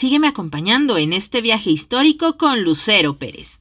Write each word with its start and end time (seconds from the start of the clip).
Sígueme 0.00 0.28
acompañando 0.28 0.96
en 0.96 1.12
este 1.12 1.42
viaje 1.42 1.68
histórico 1.68 2.38
con 2.38 2.62
Lucero 2.62 3.18
Pérez. 3.18 3.60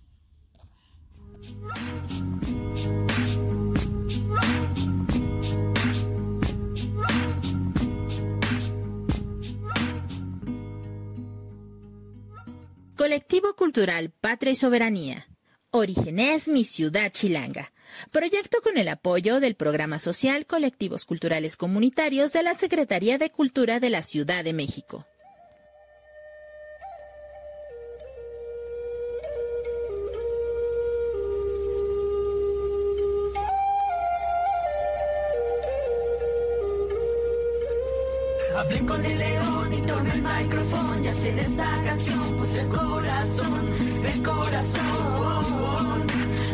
Colectivo 12.95 13.53
Cultural 13.57 14.12
Patria 14.21 14.53
y 14.53 14.55
Soberanía. 14.55 15.27
Orígenes 15.71 16.48
Mi 16.48 16.63
Ciudad 16.63 17.12
Chilanga. 17.12 17.73
Proyecto 18.12 18.59
con 18.63 18.77
el 18.77 18.87
apoyo 18.87 19.41
del 19.41 19.55
Programa 19.55 19.99
Social 19.99 20.46
Colectivos 20.46 21.03
Culturales 21.03 21.57
Comunitarios 21.57 22.31
de 22.31 22.43
la 22.43 22.53
Secretaría 22.53 23.18
de 23.18 23.29
Cultura 23.29 23.81
de 23.81 23.90
la 23.90 24.01
Ciudad 24.01 24.46
de 24.46 24.53
México. 24.53 25.05
Hacer 41.30 41.46
esta 41.46 41.74
canción 41.85 42.38
puse 42.38 42.62
el 42.62 42.68
corazón, 42.70 43.70
el 44.04 44.24
corazón. 44.24 46.04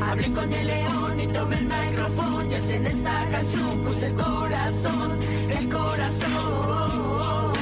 Hablé 0.04 0.34
con 0.34 0.52
el 0.52 0.67
león 0.67 1.20
y 1.20 1.28
tomé 1.28 1.58
el 1.58 1.66
micrófono 1.66 2.52
y 2.52 2.54
hacer 2.54 2.86
esta 2.86 3.20
canción 3.32 3.80
puse 3.84 4.08
el 4.08 4.16
corazón, 4.16 5.17
el 5.50 5.70
corazón, 5.70 7.55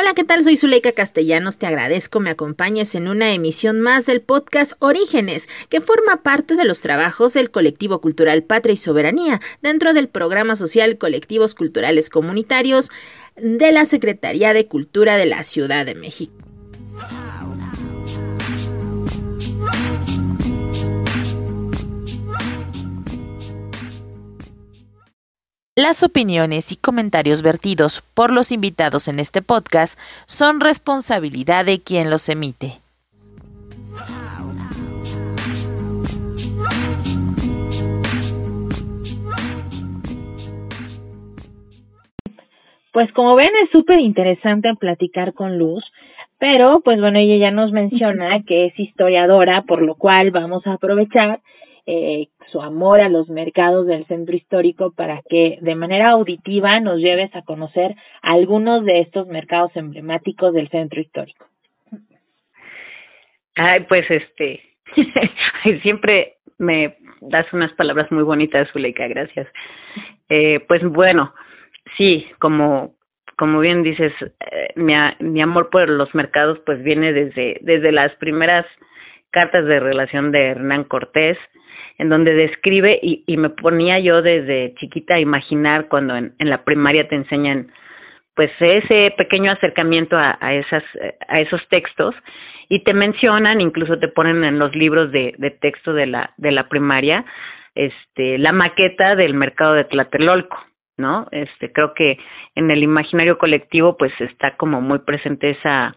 Hola, 0.00 0.14
¿qué 0.14 0.24
tal? 0.24 0.42
Soy 0.42 0.56
Zuleika 0.56 0.92
Castellanos. 0.92 1.58
Te 1.58 1.66
agradezco 1.66 2.20
me 2.20 2.30
acompañes 2.30 2.94
en 2.94 3.06
una 3.06 3.34
emisión 3.34 3.80
más 3.80 4.06
del 4.06 4.22
podcast 4.22 4.72
Orígenes, 4.78 5.46
que 5.68 5.82
forma 5.82 6.22
parte 6.22 6.56
de 6.56 6.64
los 6.64 6.80
trabajos 6.80 7.34
del 7.34 7.50
colectivo 7.50 8.00
cultural 8.00 8.42
Patria 8.42 8.72
y 8.72 8.76
Soberanía 8.78 9.40
dentro 9.60 9.92
del 9.92 10.08
programa 10.08 10.56
social 10.56 10.96
Colectivos 10.96 11.54
Culturales 11.54 12.08
Comunitarios 12.08 12.90
de 13.36 13.72
la 13.72 13.84
Secretaría 13.84 14.54
de 14.54 14.66
Cultura 14.68 15.18
de 15.18 15.26
la 15.26 15.42
Ciudad 15.42 15.84
de 15.84 15.94
México. 15.94 16.49
Las 25.82 26.02
opiniones 26.02 26.72
y 26.72 26.76
comentarios 26.76 27.40
vertidos 27.40 28.02
por 28.14 28.34
los 28.34 28.52
invitados 28.52 29.08
en 29.08 29.18
este 29.18 29.40
podcast 29.40 29.98
son 30.26 30.60
responsabilidad 30.60 31.64
de 31.64 31.80
quien 31.80 32.10
los 32.10 32.28
emite. 32.28 32.72
Pues 42.92 43.10
como 43.14 43.34
ven 43.36 43.48
es 43.64 43.70
súper 43.72 44.00
interesante 44.00 44.68
platicar 44.78 45.32
con 45.32 45.56
Luz, 45.56 45.82
pero 46.38 46.82
pues 46.84 47.00
bueno, 47.00 47.18
ella 47.18 47.38
ya 47.38 47.50
nos 47.52 47.72
menciona 47.72 48.42
que 48.42 48.66
es 48.66 48.78
historiadora, 48.78 49.62
por 49.62 49.80
lo 49.80 49.94
cual 49.94 50.30
vamos 50.30 50.66
a 50.66 50.74
aprovechar 50.74 51.40
eh, 51.86 52.28
su 52.50 52.60
amor 52.60 53.00
a 53.00 53.08
los 53.08 53.28
mercados 53.28 53.86
del 53.86 54.06
centro 54.06 54.36
histórico 54.36 54.92
para 54.92 55.22
que 55.28 55.58
de 55.60 55.74
manera 55.74 56.10
auditiva 56.10 56.78
nos 56.80 56.98
lleves 56.98 57.34
a 57.34 57.42
conocer 57.42 57.94
algunos 58.22 58.84
de 58.84 59.00
estos 59.00 59.26
mercados 59.26 59.70
emblemáticos 59.74 60.52
del 60.52 60.68
centro 60.68 61.00
histórico. 61.00 61.46
Ay, 63.56 63.80
pues 63.88 64.10
este, 64.10 64.60
siempre 65.82 66.36
me 66.58 66.96
das 67.20 67.50
unas 67.52 67.72
palabras 67.72 68.10
muy 68.12 68.22
bonitas, 68.22 68.68
Zuleika, 68.72 69.06
gracias. 69.08 69.48
Eh, 70.28 70.60
pues 70.68 70.82
bueno, 70.84 71.34
sí, 71.96 72.26
como 72.38 72.94
como 73.36 73.60
bien 73.60 73.82
dices, 73.82 74.12
eh, 74.20 74.68
mi, 74.76 74.92
mi 75.20 75.40
amor 75.40 75.70
por 75.70 75.88
los 75.88 76.14
mercados 76.14 76.58
pues 76.66 76.82
viene 76.82 77.12
desde 77.12 77.58
desde 77.62 77.90
las 77.90 78.14
primeras 78.16 78.66
cartas 79.30 79.64
de 79.64 79.80
relación 79.80 80.32
de 80.32 80.48
Hernán 80.48 80.84
Cortés, 80.84 81.38
en 81.98 82.08
donde 82.08 82.34
describe 82.34 82.98
y, 83.02 83.36
me 83.36 83.50
ponía 83.50 83.98
yo 83.98 84.22
desde 84.22 84.74
chiquita 84.76 85.16
a 85.16 85.20
imaginar 85.20 85.88
cuando 85.88 86.16
en, 86.16 86.34
en 86.38 86.50
la 86.50 86.64
primaria 86.64 87.08
te 87.08 87.16
enseñan 87.16 87.70
pues 88.34 88.50
ese 88.60 89.12
pequeño 89.18 89.52
acercamiento 89.52 90.16
a, 90.16 90.38
a 90.40 90.54
esas 90.54 90.82
a 91.28 91.40
esos 91.40 91.60
textos 91.68 92.14
y 92.68 92.84
te 92.84 92.94
mencionan 92.94 93.60
incluso 93.60 93.98
te 93.98 94.08
ponen 94.08 94.44
en 94.44 94.58
los 94.58 94.74
libros 94.74 95.12
de, 95.12 95.34
de 95.38 95.50
texto 95.50 95.92
de 95.92 96.06
la 96.06 96.32
de 96.36 96.52
la 96.52 96.68
primaria 96.68 97.24
este 97.74 98.38
la 98.38 98.52
maqueta 98.52 99.14
del 99.16 99.34
mercado 99.34 99.74
de 99.74 99.84
Tlatelolco 99.84 100.56
no 100.96 101.26
este 101.32 101.72
creo 101.72 101.92
que 101.94 102.18
en 102.54 102.70
el 102.70 102.82
imaginario 102.82 103.36
colectivo 103.36 103.96
pues 103.96 104.12
está 104.20 104.56
como 104.56 104.80
muy 104.80 105.00
presente 105.00 105.50
esa 105.50 105.96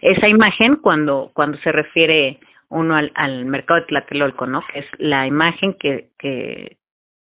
esa 0.00 0.28
imagen 0.28 0.76
cuando 0.76 1.30
cuando 1.34 1.58
se 1.58 1.72
refiere 1.72 2.38
uno 2.70 2.96
al, 2.96 3.12
al 3.14 3.44
mercado 3.44 3.80
de 3.80 3.86
Tlatelolco, 3.86 4.46
¿no? 4.46 4.62
Que 4.72 4.80
es 4.80 4.86
la 4.98 5.26
imagen 5.26 5.74
que, 5.74 6.10
que, 6.18 6.76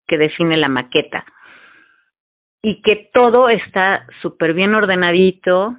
define 0.07 0.57
la 0.57 0.69
maqueta. 0.69 1.25
Y 2.61 2.83
que 2.83 3.09
todo 3.11 3.49
está 3.49 4.05
súper 4.22 4.53
bien 4.53 4.75
ordenadito, 4.75 5.75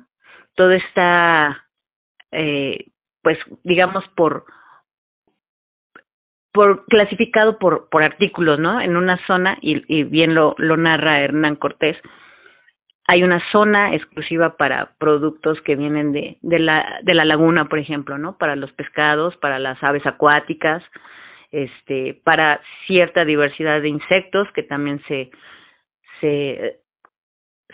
todo 0.56 0.72
está, 0.72 1.69
eh, 2.32 2.88
pues, 3.22 3.38
digamos, 3.62 4.04
por, 4.16 4.44
por 6.53 6.84
clasificado 6.87 7.60
por, 7.60 7.88
por 7.88 8.03
artículos, 8.03 8.59
¿no? 8.59 8.81
En 8.81 8.97
una 8.97 9.25
zona, 9.25 9.56
y, 9.60 9.84
y 9.87 10.03
bien 10.03 10.34
lo, 10.34 10.56
lo 10.59 10.76
narra 10.76 11.20
Hernán 11.20 11.54
Cortés, 11.54 11.97
hay 13.06 13.22
una 13.22 13.41
zona 13.50 13.94
exclusiva 13.94 14.56
para 14.56 14.92
productos 14.98 15.60
que 15.60 15.76
vienen 15.76 16.12
de, 16.12 16.38
de, 16.41 16.59
la, 16.59 17.00
de 17.03 17.15
la 17.15 17.25
laguna, 17.25 17.66
por 17.66 17.78
ejemplo, 17.78 18.16
¿no? 18.16 18.38
Para 18.38 18.56
los 18.56 18.72
pescados, 18.72 19.37
para 19.37 19.59
las 19.59 19.82
aves 19.82 20.06
acuáticas, 20.06 20.82
este, 21.50 22.20
para 22.25 22.60
cierta 22.87 23.25
diversidad 23.25 23.82
de 23.82 23.88
insectos 23.88 24.48
que 24.54 24.62
también 24.62 25.03
se, 25.06 25.31
se, 26.20 26.81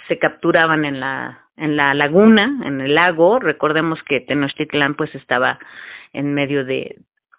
se 0.08 0.18
capturaban 0.18 0.84
en 0.84 0.98
la, 0.98 1.46
en 1.56 1.76
la 1.76 1.94
laguna, 1.94 2.60
en 2.64 2.80
el 2.80 2.96
lago. 2.96 3.38
Recordemos 3.38 4.02
que 4.02 4.20
Tenochtitlán 4.20 4.96
pues 4.96 5.14
estaba 5.14 5.60
en 6.12 6.34
medio 6.34 6.64
de, 6.64 6.98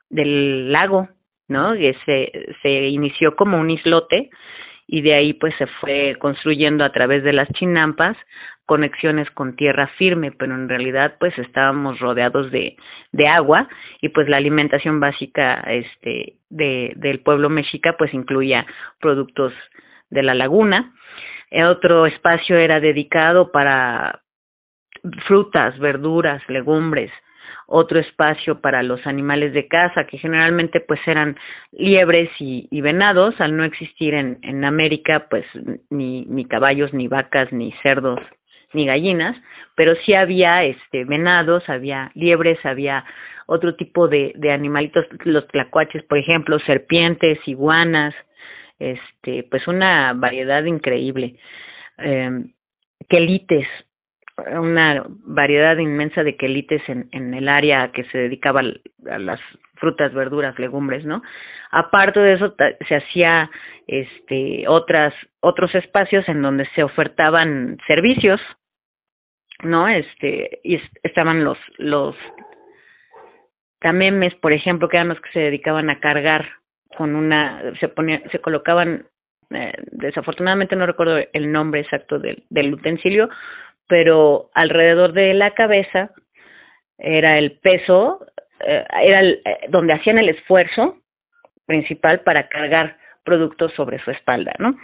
del 0.10 0.72
lago, 0.72 1.10
¿no? 1.50 1.76
Y 1.76 1.94
se, 2.06 2.32
se 2.62 2.70
inició 2.70 3.36
como 3.36 3.60
un 3.60 3.70
islote 3.70 4.30
y 4.88 5.02
de 5.02 5.14
ahí 5.14 5.34
pues 5.34 5.54
se 5.58 5.68
fue 5.68 6.16
construyendo 6.20 6.84
a 6.84 6.92
través 6.92 7.24
de 7.24 7.34
las 7.34 7.48
chinampas 7.54 8.18
conexiones 8.66 9.30
con 9.32 9.56
tierra 9.56 9.88
firme, 9.98 10.32
pero 10.32 10.56
en 10.56 10.70
realidad 10.70 11.16
pues 11.20 11.38
estábamos 11.38 12.00
rodeados 12.00 12.52
de, 12.52 12.78
de 13.12 13.28
agua 13.28 13.68
y 14.02 14.10
pues 14.10 14.30
la 14.30 14.38
alimentación 14.38 15.00
básica 15.00 15.56
este 15.68 16.38
de, 16.50 16.94
del 16.96 17.20
pueblo 17.20 17.50
mexica 17.50 17.96
pues 17.98 18.14
incluía 18.14 18.66
productos 19.00 19.54
de 20.10 20.24
la 20.24 20.34
laguna. 20.34 20.94
El 21.50 21.66
otro 21.66 22.06
espacio 22.06 22.58
era 22.58 22.80
dedicado 22.80 23.52
para 23.52 24.22
frutas, 25.28 25.78
verduras, 25.80 26.42
legumbres, 26.48 27.12
otro 27.72 28.00
espacio 28.00 28.60
para 28.60 28.84
los 28.84 29.08
animales 29.08 29.54
de 29.54 29.68
casa, 29.68 30.06
que 30.06 30.18
generalmente 30.18 30.82
pues 30.82 31.00
eran 31.08 31.38
liebres 31.72 32.30
y, 32.40 32.82
venados, 32.82 33.40
al 33.40 33.56
no 33.56 33.64
existir 33.64 34.14
en, 34.14 34.40
en 34.42 34.66
América 34.66 35.28
pues 35.30 35.46
ni, 35.90 36.26
ni 36.26 36.46
caballos, 36.46 36.94
ni 36.94 37.08
vacas, 37.08 37.52
ni 37.54 37.72
cerdos, 37.82 38.20
ni 38.74 38.86
gallinas, 38.86 39.38
pero 39.76 39.96
sí 40.06 40.14
había 40.14 40.66
este 40.66 41.06
venados, 41.06 41.68
había 41.70 42.12
liebres, 42.14 42.60
había 42.66 43.06
otro 43.46 43.76
tipo 43.76 44.08
de, 44.08 44.34
de 44.36 44.52
animalitos, 44.52 45.06
los 45.24 45.48
tlacuaches, 45.48 46.04
por 46.04 46.18
ejemplo, 46.18 46.60
serpientes, 46.60 47.40
iguanas, 47.46 48.14
este, 48.80 49.44
pues 49.50 49.68
una 49.68 50.14
variedad 50.14 50.64
increíble. 50.66 51.36
eh, 52.00 52.44
quelites, 53.10 53.68
una 54.60 55.04
variedad 55.08 55.78
inmensa 55.78 56.24
de 56.24 56.36
quelites 56.36 56.82
en, 56.88 57.10
en 57.12 57.34
el 57.34 57.48
área 57.50 57.92
que 57.92 58.04
se 58.06 58.18
dedicaba 58.18 58.62
a 58.62 59.20
las 59.20 59.40
frutas, 59.76 60.14
verduras, 60.14 60.58
legumbres, 60.60 61.04
¿no? 61.06 61.22
Aparte 61.72 62.20
de 62.20 62.34
eso, 62.34 62.56
se 62.88 62.96
hacía 62.96 63.50
este 63.88 64.66
otras 64.68 65.14
otros 65.40 65.74
espacios 65.76 66.28
en 66.30 66.42
donde 66.42 66.68
se 66.76 66.84
ofertaban 66.84 67.78
servicios, 67.88 68.40
¿no? 69.64 69.88
Este 69.88 70.60
y 70.64 70.80
estaban 71.04 71.44
los 71.44 71.58
los 71.78 72.16
tamemes, 73.80 74.36
por 74.36 74.54
ejemplo, 74.54 74.88
que 74.88 74.98
eran 74.98 75.10
los 75.10 75.20
que 75.22 75.32
se 75.32 75.40
dedicaban 75.40 75.90
a 75.90 76.00
cargar 76.00 76.48
con 76.96 77.16
una 77.16 77.74
se 77.80 77.88
ponía 77.88 78.22
se 78.32 78.40
colocaban 78.40 79.08
eh, 79.54 79.74
desafortunadamente 79.92 80.76
no 80.76 80.86
recuerdo 80.86 81.18
el 81.34 81.52
nombre 81.52 81.82
exacto 81.82 82.20
del, 82.20 82.44
del 82.50 82.74
utensilio, 82.74 83.30
pero 83.92 84.50
alrededor 84.54 85.12
de 85.12 85.34
la 85.34 85.52
cabeza 85.52 86.12
era 86.98 87.38
el 87.38 87.60
peso, 87.60 88.26
eh, 88.66 88.86
era 89.04 89.20
el, 89.20 89.42
eh, 89.44 89.66
donde 89.68 89.92
hacían 89.92 90.18
el 90.18 90.30
esfuerzo 90.30 90.96
principal 91.66 92.22
para 92.22 92.48
cargar 92.48 92.96
productos 93.26 93.74
sobre 93.74 94.00
su 94.00 94.12
espalda, 94.12 94.54
¿no? 94.60 94.78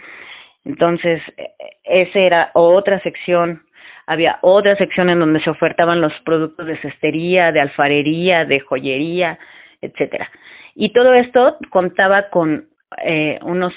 Entonces, 0.66 1.22
eh, 1.38 1.54
esa 1.84 2.18
era 2.18 2.50
otra 2.52 3.00
sección, 3.00 3.62
había 4.06 4.40
otra 4.42 4.76
sección 4.76 5.08
en 5.08 5.20
donde 5.20 5.40
se 5.40 5.48
ofertaban 5.48 6.02
los 6.02 6.12
productos 6.26 6.66
de 6.66 6.76
cestería, 6.82 7.50
de 7.50 7.62
alfarería, 7.62 8.44
de 8.44 8.60
joyería, 8.60 9.38
etcétera. 9.80 10.30
Y 10.74 10.92
todo 10.92 11.14
esto 11.14 11.56
contaba 11.70 12.28
con 12.28 12.68
eh, 13.02 13.38
unos 13.40 13.72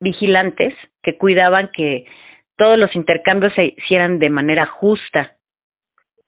vigilantes 0.00 0.74
que 1.02 1.16
cuidaban 1.16 1.70
que 1.72 2.04
todos 2.60 2.76
los 2.76 2.94
intercambios 2.94 3.54
se 3.54 3.74
hicieran 3.78 4.18
de 4.18 4.28
manera 4.28 4.66
justa, 4.66 5.38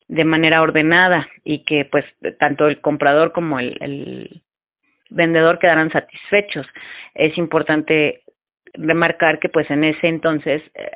de 0.09 0.25
manera 0.25 0.63
ordenada 0.63 1.29
y 1.45 1.63
que 1.65 1.85
pues 1.85 2.07
tanto 2.39 2.69
el 2.69 2.81
comprador 2.81 3.33
como 3.33 3.61
el, 3.61 4.41
vendedor 5.11 5.59
quedaran 5.59 5.93
satisfechos. 5.93 6.67
Es 7.13 7.37
importante 7.37 8.23
remarcar 8.73 9.41
que 9.41 9.51
pues 9.51 9.71
en 9.71 9.85
ese 9.85 10.09
entonces 10.09 10.63
eh, 10.75 10.91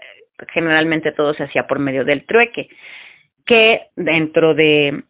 generalmente 0.55 1.12
todo 1.12 1.35
se 1.35 1.43
hacía 1.43 1.67
por 1.67 1.81
medio 1.81 2.06
del 2.06 2.25
trueque, 2.25 2.71
que 3.44 3.88
dentro 3.94 4.55
de, 4.55 5.05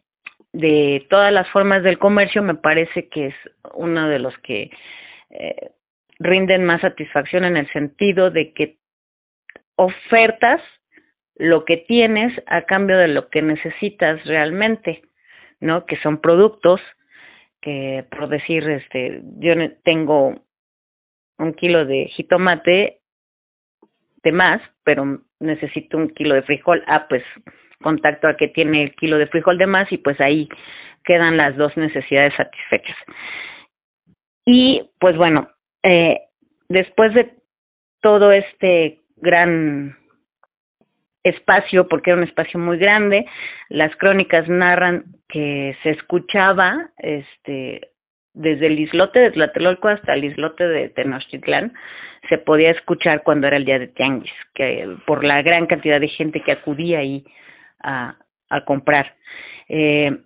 de 0.51 1.07
todas 1.09 1.31
las 1.31 1.47
formas 1.51 1.83
del 1.83 1.99
comercio 1.99 2.43
me 2.43 2.55
parece 2.55 3.07
que 3.07 3.27
es 3.27 3.35
uno 3.75 4.09
de 4.09 4.19
los 4.19 4.37
que 4.39 4.71
eh, 5.29 5.69
rinden 6.19 6.65
más 6.65 6.81
satisfacción 6.81 7.45
en 7.45 7.55
el 7.55 7.71
sentido 7.71 8.29
de 8.29 8.51
que 8.51 8.75
ofertas 9.77 10.61
lo 11.35 11.65
que 11.65 11.77
tienes 11.77 12.33
a 12.47 12.63
cambio 12.63 12.97
de 12.97 13.07
lo 13.07 13.29
que 13.29 13.41
necesitas 13.41 14.23
realmente, 14.25 15.03
¿no? 15.59 15.85
Que 15.85 15.97
son 15.97 16.19
productos 16.19 16.81
que, 17.61 18.05
por 18.09 18.27
decir, 18.27 18.67
este, 18.69 19.21
yo 19.37 19.53
tengo 19.83 20.35
un 21.37 21.53
kilo 21.53 21.85
de 21.85 22.07
jitomate 22.07 22.99
de 24.23 24.31
más, 24.31 24.61
pero 24.83 25.21
necesito 25.39 25.97
un 25.97 26.09
kilo 26.09 26.35
de 26.35 26.41
frijol. 26.41 26.83
Ah, 26.87 27.07
pues 27.07 27.23
contacto 27.81 28.27
a 28.27 28.35
que 28.35 28.47
tiene 28.47 28.83
el 28.83 28.95
kilo 28.95 29.17
de 29.17 29.27
frijol 29.27 29.57
de 29.57 29.67
más 29.67 29.91
y 29.91 29.97
pues 29.97 30.19
ahí 30.19 30.49
quedan 31.03 31.37
las 31.37 31.55
dos 31.55 31.75
necesidades 31.77 32.33
satisfechas. 32.35 32.97
Y 34.45 34.89
pues 34.99 35.15
bueno, 35.17 35.49
eh, 35.83 36.21
después 36.69 37.13
de 37.13 37.35
todo 38.01 38.31
este 38.31 39.01
gran 39.17 39.97
espacio, 41.23 41.87
porque 41.87 42.11
era 42.11 42.17
un 42.17 42.27
espacio 42.27 42.59
muy 42.59 42.77
grande, 42.77 43.25
las 43.69 43.95
crónicas 43.97 44.47
narran 44.47 45.05
que 45.27 45.75
se 45.83 45.91
escuchaba 45.91 46.91
este 46.97 47.91
desde 48.33 48.67
el 48.67 48.79
islote 48.79 49.19
de 49.19 49.31
Tlatelolco 49.31 49.87
hasta 49.87 50.13
el 50.13 50.23
islote 50.23 50.67
de 50.67 50.89
Tenochtitlán, 50.89 51.73
se 52.29 52.37
podía 52.37 52.69
escuchar 52.69 53.23
cuando 53.23 53.47
era 53.47 53.57
el 53.57 53.65
día 53.65 53.79
de 53.79 53.87
Tianguis, 53.87 54.31
que 54.53 54.95
por 55.07 55.23
la 55.23 55.41
gran 55.41 55.65
cantidad 55.65 55.99
de 55.99 56.07
gente 56.07 56.41
que 56.41 56.51
acudía 56.51 56.99
ahí 56.99 57.25
a, 57.81 58.15
comprar. 58.65 59.15
Eh, 59.67 60.17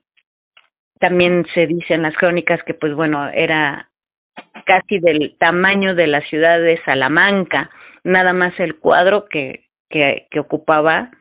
también 0.99 1.45
se 1.53 1.67
dice 1.67 1.93
en 1.93 2.03
las 2.03 2.15
crónicas 2.15 2.61
que, 2.63 2.73
pues 2.73 2.93
bueno, 2.93 3.29
era 3.29 3.89
casi 4.65 4.99
del 4.99 5.35
tamaño 5.39 5.95
de 5.95 6.07
la 6.07 6.21
ciudad 6.21 6.59
de 6.59 6.81
Salamanca, 6.83 7.69
nada 8.03 8.33
más 8.33 8.59
el 8.59 8.77
cuadro 8.77 9.25
que, 9.27 9.65
que, 9.89 10.27
ocupaba 10.39 11.11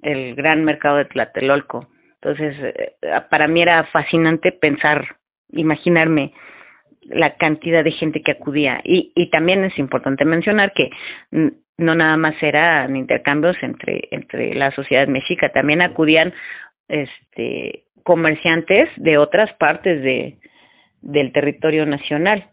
el 0.00 0.34
gran 0.34 0.64
mercado 0.64 0.96
de 0.96 1.04
Tlatelolco. 1.06 1.88
Entonces, 2.20 2.56
eh, 2.60 2.94
para 3.30 3.48
mí 3.48 3.62
era 3.62 3.84
fascinante 3.92 4.52
pensar, 4.52 5.16
imaginarme 5.50 6.32
la 7.02 7.36
cantidad 7.36 7.82
de 7.82 7.92
gente 7.92 8.22
que 8.22 8.32
acudía. 8.32 8.80
Y, 8.84 9.12
y 9.14 9.30
también 9.30 9.64
es 9.64 9.78
importante 9.78 10.24
mencionar 10.24 10.72
que 10.72 10.90
no 11.30 11.94
nada 11.94 12.16
más 12.16 12.40
eran 12.42 12.96
intercambios 12.96 13.56
entre, 13.62 14.08
entre 14.10 14.54
la 14.54 14.70
sociedad 14.72 15.08
mexica, 15.08 15.50
también 15.50 15.82
acudían 15.82 16.32
este 16.88 17.84
comerciantes 18.04 18.88
de 18.96 19.16
otras 19.18 19.52
partes 19.54 20.02
de, 20.02 20.38
del 21.00 21.32
territorio 21.32 21.86
nacional 21.86 22.48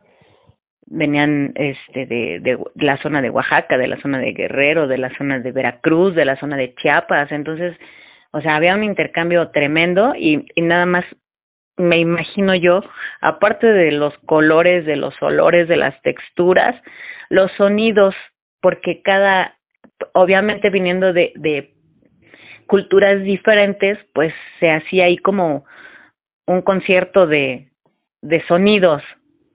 venían 0.89 1.51
este 1.55 2.05
de, 2.05 2.39
de, 2.41 2.57
la 2.75 2.97
zona 2.97 3.21
de 3.21 3.29
Oaxaca, 3.29 3.77
de 3.77 3.87
la 3.87 4.01
zona 4.01 4.19
de 4.19 4.33
Guerrero, 4.33 4.87
de 4.87 4.97
la 4.97 5.15
zona 5.17 5.39
de 5.39 5.51
Veracruz, 5.51 6.15
de 6.15 6.25
la 6.25 6.35
zona 6.37 6.57
de 6.57 6.73
Chiapas, 6.75 7.31
entonces, 7.31 7.77
o 8.31 8.41
sea, 8.41 8.55
había 8.55 8.75
un 8.75 8.83
intercambio 8.83 9.49
tremendo 9.49 10.13
y, 10.15 10.45
y 10.55 10.61
nada 10.61 10.85
más 10.85 11.05
me 11.77 11.97
imagino 11.97 12.53
yo, 12.55 12.81
aparte 13.21 13.67
de 13.67 13.93
los 13.93 14.17
colores, 14.25 14.85
de 14.85 14.97
los 14.97 15.15
olores, 15.21 15.67
de 15.67 15.77
las 15.77 15.99
texturas, 16.01 16.75
los 17.29 17.51
sonidos, 17.53 18.13
porque 18.61 19.01
cada, 19.01 19.57
obviamente 20.13 20.69
viniendo 20.69 21.13
de, 21.13 21.31
de 21.35 21.73
culturas 22.67 23.21
diferentes, 23.23 23.97
pues 24.13 24.33
se 24.59 24.69
hacía 24.71 25.05
ahí 25.05 25.17
como 25.17 25.63
un 26.45 26.61
concierto 26.61 27.27
de, 27.27 27.69
de 28.21 28.45
sonidos, 28.47 29.01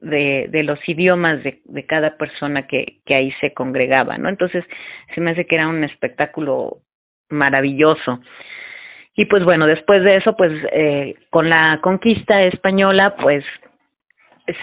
de, 0.04 0.46
de 0.50 0.62
los 0.62 0.78
idiomas 0.88 1.42
de, 1.42 1.60
de 1.64 1.86
cada 1.86 2.16
persona 2.16 2.66
que, 2.66 3.00
que 3.04 3.14
ahí 3.14 3.32
se 3.40 3.52
congregaba, 3.52 4.18
¿no? 4.18 4.28
Entonces, 4.28 4.64
se 5.14 5.20
me 5.20 5.32
hace 5.32 5.46
que 5.46 5.56
era 5.56 5.68
un 5.68 5.84
espectáculo 5.84 6.78
maravilloso. 7.28 8.20
Y 9.16 9.26
pues 9.26 9.44
bueno, 9.44 9.66
después 9.66 10.02
de 10.02 10.16
eso, 10.16 10.36
pues 10.36 10.52
eh, 10.72 11.14
con 11.30 11.48
la 11.48 11.78
conquista 11.82 12.42
española, 12.42 13.14
pues 13.16 13.44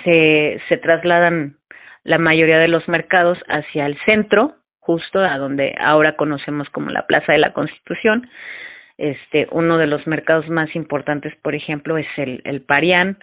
se, 0.03 0.59
trasladan 0.81 1.57
la 2.03 2.17
mayoría 2.17 2.59
de 2.59 2.67
los 2.67 2.87
mercados 2.87 3.37
hacia 3.47 3.85
el 3.85 3.97
centro, 4.05 4.55
justo 4.79 5.19
a 5.19 5.37
donde 5.37 5.75
ahora 5.79 6.15
conocemos 6.15 6.69
como 6.69 6.89
la 6.89 7.07
Plaza 7.07 7.31
de 7.31 7.39
la 7.39 7.53
Constitución. 7.53 8.29
Este, 8.97 9.47
uno 9.51 9.77
de 9.77 9.87
los 9.87 10.05
mercados 10.05 10.49
más 10.49 10.75
importantes, 10.75 11.33
por 11.41 11.55
ejemplo, 11.55 11.97
es 11.97 12.07
el, 12.17 12.41
el 12.43 12.61
Parián, 12.61 13.19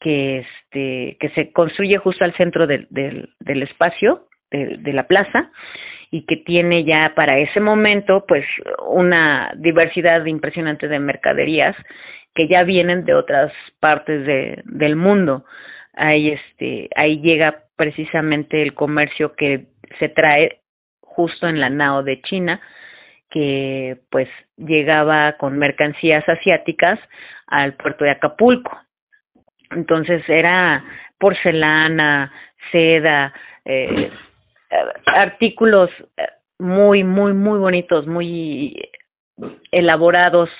que 0.00 0.38
este 0.38 1.16
que 1.18 1.30
se 1.34 1.52
construye 1.52 1.96
justo 1.98 2.24
al 2.24 2.36
centro 2.36 2.66
del, 2.66 2.86
del, 2.90 3.62
espacio 3.62 4.28
de, 4.50 4.76
de, 4.78 4.92
la 4.92 5.06
plaza 5.06 5.50
y 6.10 6.26
que 6.26 6.36
tiene 6.36 6.84
ya 6.84 7.12
para 7.14 7.38
ese 7.38 7.60
momento 7.60 8.24
pues 8.26 8.44
una 8.88 9.52
diversidad 9.56 10.24
impresionante 10.26 10.88
de 10.88 10.98
mercaderías 10.98 11.76
que 12.34 12.46
ya 12.46 12.62
vienen 12.62 13.04
de 13.04 13.14
otras 13.14 13.52
partes 13.80 14.26
de, 14.26 14.62
del 14.64 14.94
mundo. 14.96 15.44
Ahí 15.94 16.28
este 16.28 16.90
ahí 16.94 17.20
llega 17.20 17.64
precisamente 17.76 18.62
el 18.62 18.74
comercio 18.74 19.34
que 19.34 19.66
se 19.98 20.08
trae 20.10 20.60
justo 21.00 21.48
en 21.48 21.60
la 21.60 21.70
nao 21.70 22.02
de 22.02 22.20
China 22.20 22.60
que 23.30 23.98
pues 24.10 24.28
llegaba 24.56 25.32
con 25.38 25.58
mercancías 25.58 26.26
asiáticas 26.28 27.00
al 27.46 27.74
puerto 27.74 28.04
de 28.04 28.10
Acapulco 28.10 28.85
entonces 29.70 30.22
era 30.28 30.84
porcelana, 31.18 32.32
seda, 32.72 33.32
eh, 33.64 34.10
artículos 35.06 35.90
muy, 36.58 37.04
muy, 37.04 37.32
muy 37.32 37.58
bonitos, 37.58 38.06
muy 38.06 38.90
elaborados, 39.70 40.50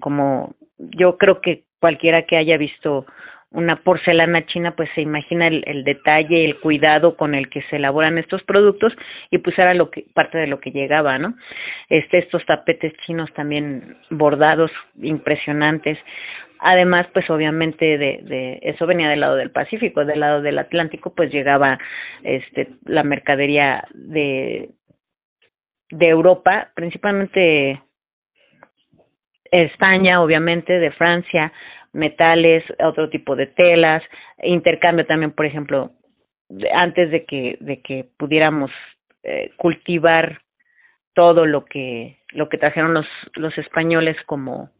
como 0.00 0.54
yo 0.78 1.18
creo 1.18 1.40
que 1.40 1.64
cualquiera 1.80 2.22
que 2.22 2.36
haya 2.36 2.56
visto 2.56 3.06
una 3.50 3.76
porcelana 3.76 4.44
china, 4.44 4.76
pues 4.76 4.90
se 4.94 5.00
imagina 5.00 5.46
el, 5.46 5.64
el, 5.66 5.82
detalle, 5.82 6.44
el 6.44 6.60
cuidado 6.60 7.16
con 7.16 7.34
el 7.34 7.48
que 7.48 7.62
se 7.62 7.76
elaboran 7.76 8.18
estos 8.18 8.42
productos 8.42 8.92
y 9.30 9.38
pues 9.38 9.58
era 9.58 9.72
lo 9.72 9.90
que 9.90 10.04
parte 10.12 10.36
de 10.36 10.46
lo 10.46 10.60
que 10.60 10.70
llegaba, 10.70 11.18
¿no? 11.18 11.34
Este 11.88 12.18
estos 12.18 12.44
tapetes 12.44 12.92
chinos 13.06 13.32
también 13.32 13.96
bordados 14.10 14.70
impresionantes. 15.00 15.98
Además, 16.60 17.06
pues 17.12 17.28
obviamente 17.30 17.98
de, 17.98 18.20
de 18.22 18.58
eso 18.62 18.86
venía 18.86 19.08
del 19.08 19.20
lado 19.20 19.36
del 19.36 19.50
Pacífico, 19.50 20.04
del 20.04 20.20
lado 20.20 20.42
del 20.42 20.58
Atlántico, 20.58 21.14
pues 21.14 21.30
llegaba 21.30 21.78
este 22.22 22.68
la 22.84 23.02
mercadería 23.04 23.84
de 23.94 24.70
de 25.90 26.08
Europa, 26.08 26.70
principalmente 26.74 27.82
España, 29.50 30.22
obviamente, 30.22 30.78
de 30.78 30.90
Francia, 30.90 31.52
metales, 31.92 32.62
otro 32.80 33.08
tipo 33.08 33.34
de 33.36 33.46
telas, 33.46 34.02
intercambio 34.42 35.06
también, 35.06 35.32
por 35.32 35.46
ejemplo, 35.46 35.92
antes 36.74 37.10
de 37.10 37.24
que 37.24 37.56
de 37.60 37.80
que 37.82 38.08
pudiéramos 38.16 38.70
eh, 39.22 39.50
cultivar 39.56 40.40
todo 41.14 41.46
lo 41.46 41.64
que 41.64 42.18
lo 42.30 42.48
que 42.48 42.58
trajeron 42.58 42.94
los 42.94 43.06
los 43.34 43.56
españoles 43.58 44.16
como 44.24 44.70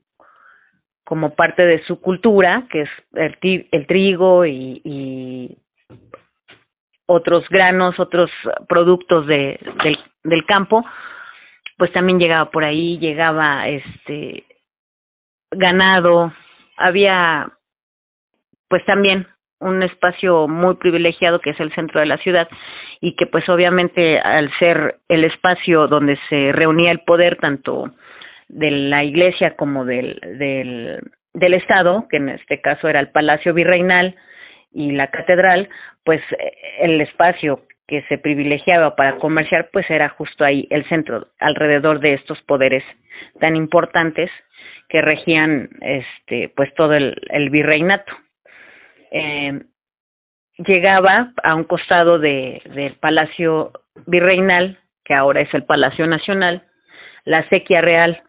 como 1.09 1.35
parte 1.35 1.65
de 1.65 1.83
su 1.85 2.03
cultura, 2.03 2.67
que 2.71 2.83
es 2.83 2.91
el, 3.15 3.67
el 3.73 3.87
trigo 3.87 4.45
y, 4.45 5.57
otros 7.07 7.49
granos, 7.49 7.99
otros 7.99 8.31
productos 8.69 9.27
de, 9.27 9.59
del, 9.83 9.99
del 10.23 10.45
campo, 10.45 10.85
pues 11.79 11.91
también 11.95 12.19
llegaba 12.19 12.50
por 12.50 12.62
ahí, 12.62 12.99
llegaba 12.99 13.67
este 13.69 14.45
ganado, 15.50 16.31
había 16.77 17.53
pues 18.69 18.85
también 18.85 19.27
un 19.61 19.83
espacio 19.83 20.47
muy 20.47 20.75
privilegiado 20.75 21.41
que 21.41 21.50
es 21.50 21.61
el 21.61 21.75
centro 21.75 22.00
de 22.00 22.07
la 22.07 22.19
ciudad 22.19 22.50
y 23.00 23.17
que 23.17 23.27
pues 23.27 23.49
obviamente 23.49 24.21
al 24.21 24.53
ser 24.59 25.00
el 25.09 25.25
espacio 25.25 25.88
donde 25.88 26.19
se 26.29 26.53
reunía 26.53 26.91
el 26.93 27.00
poder 27.00 27.37
tanto 27.37 27.95
de 28.49 28.71
la 28.71 29.05
iglesia 29.05 29.57
como 29.57 29.85
del, 29.85 30.19
del, 30.23 31.55
estado, 31.55 32.07
que 32.09 32.17
en 32.17 32.31
este 32.31 32.61
caso 32.61 32.88
era 32.88 33.00
el 33.00 33.11
Palacio 33.11 33.55
Virreinal 33.55 34.17
y 34.73 34.93
la 34.93 35.09
catedral, 35.09 35.69
pues 36.05 36.21
el 36.81 37.00
espacio 37.00 37.67
que 37.87 38.02
se 38.09 38.19
privilegiaba 38.19 38.97
para 38.97 39.17
comerciar 39.17 39.71
pues 39.73 39.88
era 39.90 40.11
justo 40.11 40.45
ahí 40.45 40.67
el 40.71 40.87
centro 40.88 41.28
alrededor 41.38 42.00
de 42.00 42.14
estos 42.14 42.40
poderes 42.43 42.85
tan 43.40 43.57
importantes 43.57 44.31
que 44.88 45.00
regían 45.00 45.71
este 45.81 46.50
pues 46.55 46.73
todo 46.75 46.95
el, 46.95 47.17
el 47.31 47.50
virreinato. 47.50 48.12
Eh, 49.11 49.62
llegaba 50.59 51.33
a 51.43 51.55
un 51.55 51.64
costado 51.64 52.19
de, 52.19 52.62
del 52.75 52.95
Palacio 52.95 53.73
Virreinal, 54.07 54.78
que 55.05 55.14
ahora 55.14 55.40
es 55.40 55.52
el 55.55 55.64
Palacio 55.64 56.07
Nacional, 56.07 56.67
la 57.25 57.49
sequía 57.49 57.81
real. 57.81 58.23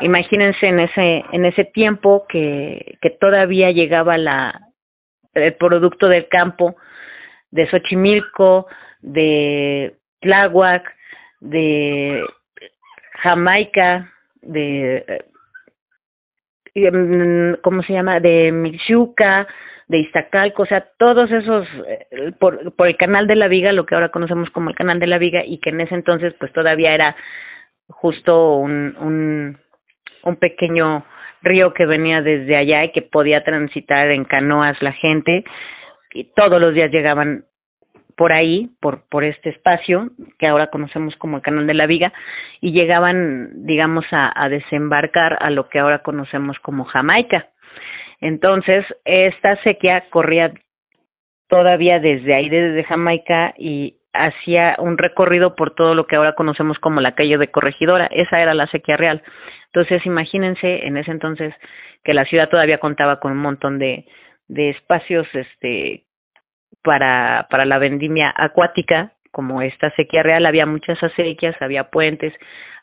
Imagínense 0.00 0.66
en 0.66 0.80
ese, 0.80 1.24
en 1.32 1.44
ese 1.44 1.64
tiempo 1.64 2.26
que, 2.28 2.98
que 3.00 3.10
todavía 3.10 3.70
llegaba 3.70 4.16
la, 4.18 4.68
el 5.34 5.54
producto 5.54 6.08
del 6.08 6.28
campo 6.28 6.76
de 7.50 7.68
Xochimilco, 7.68 8.66
de 9.00 9.96
Tláhuac, 10.20 10.94
de 11.40 12.24
Jamaica, 13.22 14.12
de 14.42 15.24
Mm, 16.74 17.54
¿cómo 17.62 17.82
se 17.82 17.92
llama? 17.92 18.20
De 18.20 18.52
Michuca, 18.52 19.46
de 19.88 19.98
Iztacalco, 19.98 20.62
o 20.62 20.66
sea, 20.66 20.86
todos 20.98 21.30
esos, 21.30 21.66
eh, 21.86 22.32
por, 22.38 22.74
por 22.74 22.88
el 22.88 22.96
canal 22.96 23.26
de 23.26 23.36
la 23.36 23.48
Viga, 23.48 23.72
lo 23.72 23.86
que 23.86 23.94
ahora 23.94 24.10
conocemos 24.10 24.50
como 24.50 24.70
el 24.70 24.76
canal 24.76 25.00
de 25.00 25.06
la 25.06 25.18
Viga, 25.18 25.44
y 25.44 25.58
que 25.58 25.70
en 25.70 25.80
ese 25.80 25.94
entonces 25.94 26.34
pues 26.38 26.52
todavía 26.52 26.94
era 26.94 27.16
justo 27.88 28.56
un, 28.56 28.96
un, 29.00 29.58
un 30.22 30.36
pequeño 30.36 31.04
río 31.42 31.72
que 31.72 31.86
venía 31.86 32.22
desde 32.22 32.56
allá 32.56 32.84
y 32.84 32.92
que 32.92 33.02
podía 33.02 33.44
transitar 33.44 34.10
en 34.10 34.24
canoas 34.24 34.80
la 34.82 34.92
gente, 34.92 35.44
y 36.12 36.24
todos 36.34 36.60
los 36.60 36.74
días 36.74 36.90
llegaban 36.90 37.44
por 38.16 38.32
ahí, 38.32 38.70
por, 38.80 39.08
por 39.08 39.22
este 39.22 39.50
espacio, 39.50 40.10
que 40.38 40.48
ahora 40.48 40.68
conocemos 40.68 41.14
como 41.16 41.36
el 41.36 41.42
Canal 41.42 41.66
de 41.68 41.74
la 41.74 41.86
Viga, 41.86 42.12
y 42.60 42.72
llegaban, 42.72 43.64
digamos, 43.64 44.04
a, 44.10 44.32
a 44.34 44.48
desembarcar 44.48 45.38
a 45.40 45.50
lo 45.50 45.68
que 45.68 45.78
ahora 45.78 46.00
conocemos 46.00 46.58
como 46.58 46.84
Jamaica. 46.84 47.50
Entonces, 48.20 48.84
esta 49.04 49.62
sequía 49.62 50.06
corría 50.10 50.52
todavía 51.48 52.00
desde 52.00 52.34
ahí, 52.34 52.48
desde 52.48 52.82
Jamaica, 52.82 53.54
y 53.56 53.98
hacía 54.12 54.76
un 54.78 54.98
recorrido 54.98 55.54
por 55.54 55.74
todo 55.74 55.94
lo 55.94 56.06
que 56.06 56.16
ahora 56.16 56.34
conocemos 56.34 56.78
como 56.80 57.00
la 57.00 57.14
calle 57.14 57.38
de 57.38 57.50
Corregidora. 57.50 58.06
Esa 58.10 58.42
era 58.42 58.54
la 58.54 58.66
sequía 58.66 58.96
real. 58.96 59.22
Entonces, 59.72 60.04
imagínense 60.06 60.86
en 60.86 60.96
ese 60.96 61.10
entonces 61.10 61.54
que 62.04 62.14
la 62.14 62.24
ciudad 62.24 62.48
todavía 62.48 62.78
contaba 62.78 63.20
con 63.20 63.32
un 63.32 63.38
montón 63.38 63.78
de, 63.78 64.06
de 64.48 64.70
espacios 64.70 65.26
este 65.34 66.04
para, 66.82 67.46
para 67.50 67.64
la 67.64 67.78
vendimia 67.78 68.32
acuática, 68.34 69.12
como 69.30 69.62
esta 69.62 69.90
sequía 69.94 70.22
real, 70.22 70.46
había 70.46 70.64
muchas 70.66 71.02
acequias, 71.02 71.60
había 71.60 71.90
puentes, 71.90 72.32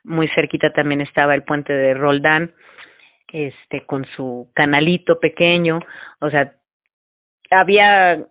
muy 0.04 0.28
cerquita 0.30 0.72
también 0.74 1.02
estaba 1.02 1.34
el 1.34 1.44
puente 1.44 1.74
de 1.74 1.94
Roldán, 1.94 2.54
este, 3.32 3.86
con 3.86 4.06
su 4.16 4.52
canalito 4.54 5.20
pequeño, 5.20 5.80
o 6.20 6.30
sea, 6.30 6.54
había 7.50 8.26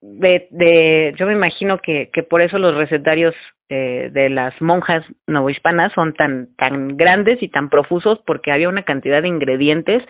de, 0.00 0.48
de 0.50 1.14
yo 1.16 1.26
me 1.26 1.32
imagino 1.32 1.78
que, 1.78 2.10
que 2.12 2.22
por 2.22 2.42
eso 2.42 2.58
los 2.58 2.74
recetarios 2.74 3.34
eh, 3.68 4.10
de 4.12 4.30
las 4.30 4.60
monjas 4.60 5.04
novohispanas 5.26 5.92
son 5.92 6.14
tan, 6.14 6.54
tan 6.56 6.96
grandes 6.96 7.42
y 7.42 7.48
tan 7.48 7.68
profusos, 7.68 8.20
porque 8.26 8.52
había 8.52 8.68
una 8.68 8.84
cantidad 8.84 9.22
de 9.22 9.28
ingredientes 9.28 10.02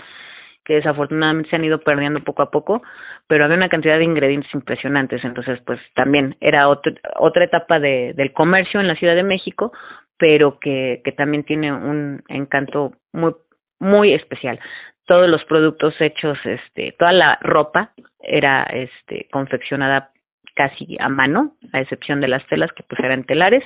que 0.65 0.75
desafortunadamente 0.75 1.49
se 1.49 1.57
han 1.57 1.65
ido 1.65 1.81
perdiendo 1.81 2.25
poco 2.25 2.43
a 2.43 2.51
poco, 2.51 2.83
pero 3.29 3.45
había 3.45 3.57
una 3.57 3.69
cantidad 3.69 3.99
de 3.99 4.05
ingredientes 4.05 4.53
impresionantes, 4.53 5.25
entonces 5.25 5.61
pues 5.65 5.79
también 5.95 6.37
era 6.41 6.69
otra 6.69 7.45
etapa 7.45 7.79
de, 7.79 8.15
del 8.15 8.33
comercio 8.33 8.81
en 8.81 8.89
la 8.89 8.97
Ciudad 8.97 9.15
de 9.15 9.23
México, 9.23 9.73
pero 10.19 10.59
que, 10.59 11.03
que 11.05 11.13
también 11.13 11.45
tiene 11.45 11.73
un 11.73 12.23
encanto 12.29 12.95
muy 13.13 13.35
muy 13.79 14.13
especial. 14.15 14.59
Todos 15.07 15.29
los 15.29 15.45
productos 15.45 15.95
hechos, 16.01 16.39
este, 16.45 16.95
toda 16.99 17.13
la 17.13 17.39
ropa 17.41 17.93
era 18.21 18.65
este 18.65 19.29
confeccionada 19.31 20.11
casi 20.57 20.97
a 20.99 21.09
mano, 21.09 21.57
a 21.73 21.81
excepción 21.81 22.21
de 22.21 22.29
las 22.29 22.45
telas 22.49 22.73
que 22.73 22.83
pues 22.83 22.99
eran 23.01 23.25
telares, 23.25 23.63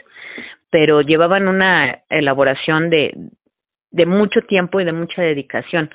pero 0.68 1.00
llevaban 1.00 1.48
una 1.48 2.02
elaboración 2.10 2.90
de 2.90 3.14
de 3.92 4.06
mucho 4.06 4.42
tiempo 4.42 4.80
y 4.80 4.84
de 4.84 4.92
mucha 4.92 5.20
dedicación 5.22 5.90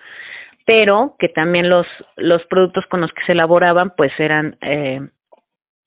pero 0.65 1.15
que 1.19 1.29
también 1.29 1.69
los, 1.69 1.87
los 2.17 2.43
productos 2.47 2.85
con 2.87 3.01
los 3.01 3.11
que 3.13 3.23
se 3.25 3.33
elaboraban 3.33 3.93
pues 3.95 4.11
eran 4.17 4.57
eh, 4.61 4.99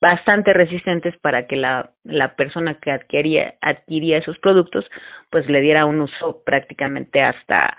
bastante 0.00 0.52
resistentes 0.52 1.16
para 1.18 1.46
que 1.46 1.56
la, 1.56 1.90
la 2.04 2.36
persona 2.36 2.78
que 2.78 2.92
adquiría, 2.92 3.56
adquiría 3.60 4.18
esos 4.18 4.38
productos 4.38 4.86
pues 5.30 5.48
le 5.48 5.60
diera 5.60 5.84
un 5.84 6.00
uso 6.00 6.42
prácticamente 6.46 7.20
hasta, 7.20 7.76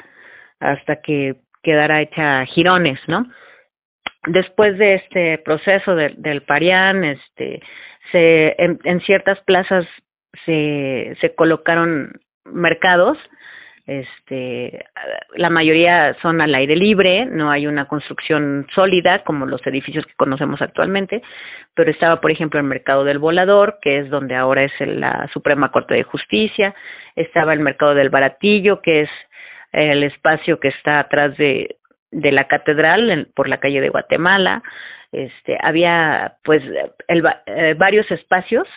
hasta 0.59 1.01
que 1.01 1.37
quedara 1.63 2.01
hecha 2.01 2.45
girones, 2.45 2.99
¿no? 3.07 3.25
Después 4.25 4.77
de 4.77 4.95
este 4.95 5.37
proceso 5.39 5.95
de, 5.95 6.13
del 6.17 6.41
Parián, 6.41 7.03
este, 7.03 7.61
se, 8.11 8.55
en, 8.57 9.01
ciertas 9.01 9.39
plazas 9.41 9.85
se, 10.45 11.15
se 11.21 11.35
colocaron 11.35 12.11
mercados 12.45 13.17
este 13.89 14.85
la 15.35 15.49
mayoría 15.49 16.15
son 16.21 16.41
al 16.41 16.53
aire 16.53 16.75
libre, 16.75 17.25
no 17.25 17.49
hay 17.49 17.65
una 17.65 17.87
construcción 17.87 18.67
sólida 18.75 19.23
como 19.23 19.47
los 19.47 19.65
edificios 19.65 20.05
que 20.05 20.13
conocemos 20.13 20.61
actualmente, 20.61 21.23
pero 21.73 21.89
estaba 21.89 22.21
por 22.21 22.29
ejemplo 22.29 22.59
el 22.59 22.67
mercado 22.67 23.03
del 23.03 23.17
volador, 23.17 23.79
que 23.81 23.97
es 23.97 24.09
donde 24.11 24.35
ahora 24.35 24.63
es 24.63 24.73
la 24.79 25.27
Suprema 25.33 25.71
Corte 25.71 25.95
de 25.95 26.03
Justicia, 26.03 26.75
estaba 27.15 27.51
el 27.53 27.61
mercado 27.61 27.95
del 27.95 28.09
baratillo, 28.09 28.79
que 28.81 29.01
es 29.01 29.09
el 29.71 30.03
espacio 30.03 30.59
que 30.59 30.67
está 30.67 30.99
atrás 30.99 31.35
de, 31.37 31.77
de 32.11 32.31
la 32.31 32.47
catedral 32.47 33.29
por 33.35 33.47
la 33.47 33.59
calle 33.59 33.81
de 33.81 33.89
Guatemala, 33.89 34.63
este 35.11 35.57
había 35.61 36.37
pues 36.43 36.63
el, 37.07 37.23
eh, 37.45 37.75
varios 37.77 38.09
espacios 38.11 38.67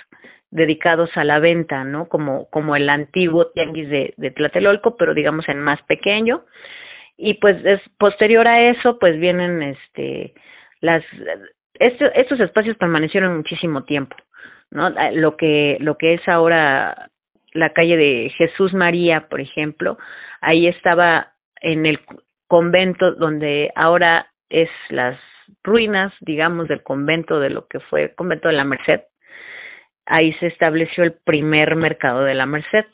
dedicados 0.51 1.11
a 1.17 1.25
la 1.25 1.39
venta, 1.39 1.83
¿no? 1.85 2.09
Como, 2.09 2.49
como 2.51 2.77
el 2.77 2.89
antiguo 2.89 3.51
tianguis 3.53 3.89
de, 3.89 4.15
de 4.17 4.31
Tlatelolco, 4.31 4.97
pero 4.97 5.15
digamos 5.15 5.49
en 5.49 5.61
más 5.61 5.83
pequeño. 5.83 6.45
Y 7.17 7.35
pues 7.35 7.65
es, 7.65 7.81
posterior 7.99 8.47
a 8.47 8.71
eso, 8.71 8.99
pues 8.99 9.19
vienen 9.19 9.63
este 9.63 10.35
las 10.81 11.03
estos, 11.75 12.11
estos 12.15 12.41
espacios 12.41 12.77
permanecieron 12.77 13.37
muchísimo 13.37 13.85
tiempo, 13.85 14.17
¿no? 14.71 14.91
Lo 15.13 15.37
que 15.37 15.79
lo 15.81 15.97
que 15.97 16.15
es 16.15 16.29
ahora 16.29 17.11
la 17.53 17.73
calle 17.73 17.97
de 17.97 18.33
Jesús 18.37 18.73
María, 18.73 19.29
por 19.29 19.41
ejemplo, 19.41 19.99
ahí 20.41 20.67
estaba 20.67 21.33
en 21.61 21.87
el 21.87 22.01
convento 22.53 23.13
donde 23.13 23.73
ahora 23.75 24.27
es 24.51 24.69
las 24.91 25.19
ruinas, 25.65 26.13
digamos, 26.21 26.69
del 26.69 26.83
convento 26.83 27.41
de 27.41 27.49
lo 27.49 27.67
que 27.67 27.81
fue 27.81 28.03
el 28.03 28.15
convento 28.15 28.49
de 28.49 28.55
la 28.55 28.65
Merced, 28.65 29.01
ahí 30.05 30.35
se 30.35 30.49
estableció 30.49 31.03
el 31.03 31.15
primer 31.15 31.77
mercado 31.77 32.25
de 32.25 32.35
la 32.35 32.45
Merced. 32.45 32.85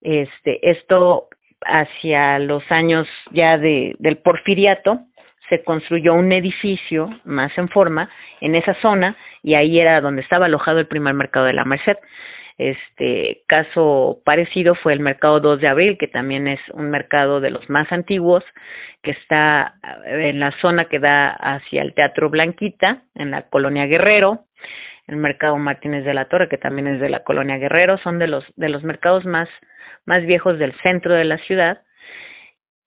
Este, 0.00 0.68
esto 0.68 1.28
hacia 1.60 2.40
los 2.40 2.64
años 2.72 3.06
ya 3.30 3.58
de, 3.58 3.94
del 4.00 4.18
porfiriato 4.18 5.02
se 5.48 5.62
construyó 5.62 6.14
un 6.14 6.32
edificio 6.32 7.10
más 7.22 7.56
en 7.58 7.68
forma 7.68 8.10
en 8.40 8.56
esa 8.56 8.74
zona 8.82 9.16
y 9.44 9.54
ahí 9.54 9.78
era 9.78 10.00
donde 10.00 10.22
estaba 10.22 10.46
alojado 10.46 10.80
el 10.80 10.88
primer 10.88 11.14
mercado 11.14 11.46
de 11.46 11.52
la 11.52 11.64
Merced. 11.64 11.96
Este 12.58 13.42
caso 13.46 14.20
parecido 14.24 14.74
fue 14.74 14.92
el 14.92 15.00
mercado 15.00 15.40
2 15.40 15.60
de 15.60 15.68
abril, 15.68 15.98
que 15.98 16.08
también 16.08 16.46
es 16.48 16.60
un 16.72 16.90
mercado 16.90 17.40
de 17.40 17.50
los 17.50 17.68
más 17.70 17.90
antiguos, 17.92 18.44
que 19.02 19.12
está 19.12 19.74
eh, 20.06 20.30
en 20.30 20.40
la 20.40 20.52
zona 20.60 20.86
que 20.86 20.98
da 20.98 21.30
hacia 21.30 21.82
el 21.82 21.94
Teatro 21.94 22.30
Blanquita, 22.30 23.02
en 23.14 23.30
la 23.30 23.42
colonia 23.42 23.86
Guerrero, 23.86 24.44
el 25.06 25.16
mercado 25.16 25.56
Martínez 25.56 26.04
de 26.04 26.14
la 26.14 26.26
Torre, 26.26 26.48
que 26.48 26.58
también 26.58 26.86
es 26.86 27.00
de 27.00 27.08
la 27.08 27.24
colonia 27.24 27.58
Guerrero, 27.58 27.98
son 27.98 28.18
de 28.18 28.28
los 28.28 28.44
de 28.56 28.68
los 28.68 28.84
mercados 28.84 29.24
más 29.24 29.48
más 30.04 30.24
viejos 30.24 30.58
del 30.58 30.74
centro 30.82 31.14
de 31.14 31.24
la 31.24 31.38
ciudad 31.38 31.82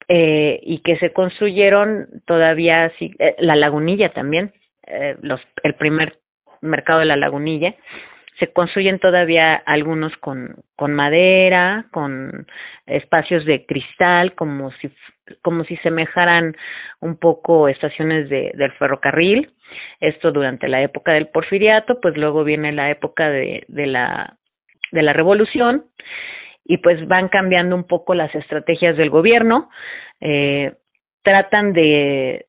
eh, 0.08 0.60
y 0.63 0.79
que 0.79 0.98
se 0.98 1.13
construyeron 1.13 2.08
todavía 2.25 2.91
eh, 3.00 3.36
la 3.39 3.55
lagunilla 3.55 4.10
también, 4.12 4.53
eh, 4.86 5.15
los, 5.22 5.39
el 5.63 5.75
primer 5.75 6.20
mercado 6.62 7.00
de 7.00 7.05
la 7.05 7.15
lagunilla, 7.15 7.75
se 8.43 8.51
construyen 8.51 9.00
todavía 9.00 9.55
algunos 9.55 10.15
con, 10.17 10.63
con 10.75 10.93
madera, 10.93 11.85
con 11.91 12.45
espacios 12.85 13.45
de 13.45 13.65
cristal, 13.65 14.35
como 14.35 14.71
si, 14.73 14.91
como 15.41 15.63
si 15.63 15.77
semejaran 15.77 16.55
un 17.00 17.17
poco 17.17 17.69
estaciones 17.69 18.27
de, 18.29 18.51
del 18.55 18.73
ferrocarril. 18.73 19.53
Esto 20.01 20.31
durante 20.31 20.67
la 20.67 20.81
época 20.81 21.13
del 21.13 21.29
porfiriato, 21.29 22.01
pues 22.01 22.17
luego 22.17 22.43
viene 22.43 22.73
la 22.73 22.91
época 22.91 23.29
de, 23.29 23.63
de 23.67 23.88
la 23.88 24.38
de 24.91 25.01
la 25.01 25.12
revolución 25.12 25.85
y 26.63 26.77
pues 26.77 27.05
van 27.07 27.27
cambiando 27.27 27.75
un 27.75 27.85
poco 27.85 28.13
las 28.13 28.33
estrategias 28.35 28.95
del 28.95 29.09
gobierno, 29.09 29.69
eh, 30.21 30.75
tratan 31.23 31.73
de 31.73 32.45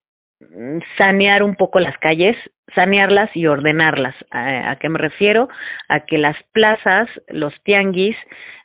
sanear 0.99 1.43
un 1.43 1.57
poco 1.57 1.81
las 1.81 1.97
calles, 1.99 2.37
sanearlas 2.75 3.31
y 3.35 3.47
ordenarlas. 3.47 4.15
¿A, 4.31 4.77
qué 4.81 4.89
me 4.89 4.99
refiero? 4.99 5.49
A 5.89 6.01
que 6.01 6.19
las 6.19 6.37
plazas, 6.53 7.09
los 7.29 7.53
tianguis, 7.63 8.17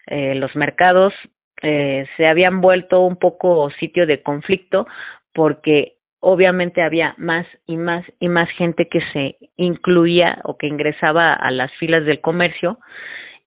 eh, 0.08 0.36
los 0.36 0.56
mercados 0.56 1.14
eh, 1.62 2.06
se 2.18 2.28
habían 2.28 2.62
vuelto 2.62 3.02
un 3.02 3.18
poco 3.18 3.70
sitio 3.72 4.06
de 4.06 4.22
conflicto 4.22 4.88
porque 5.34 5.98
obviamente 6.22 6.82
había 6.82 7.16
más 7.18 7.46
y 7.66 7.78
más 7.78 8.06
y 8.20 8.28
más 8.28 8.50
gente 8.52 8.88
que 8.88 9.02
se 9.14 9.38
incluía 9.58 10.40
o 10.44 10.58
que 10.58 10.68
ingresaba 10.68 11.34
a 11.34 11.52
las 11.52 11.72
filas 11.74 12.06
del 12.06 12.22
comercio 12.22 12.80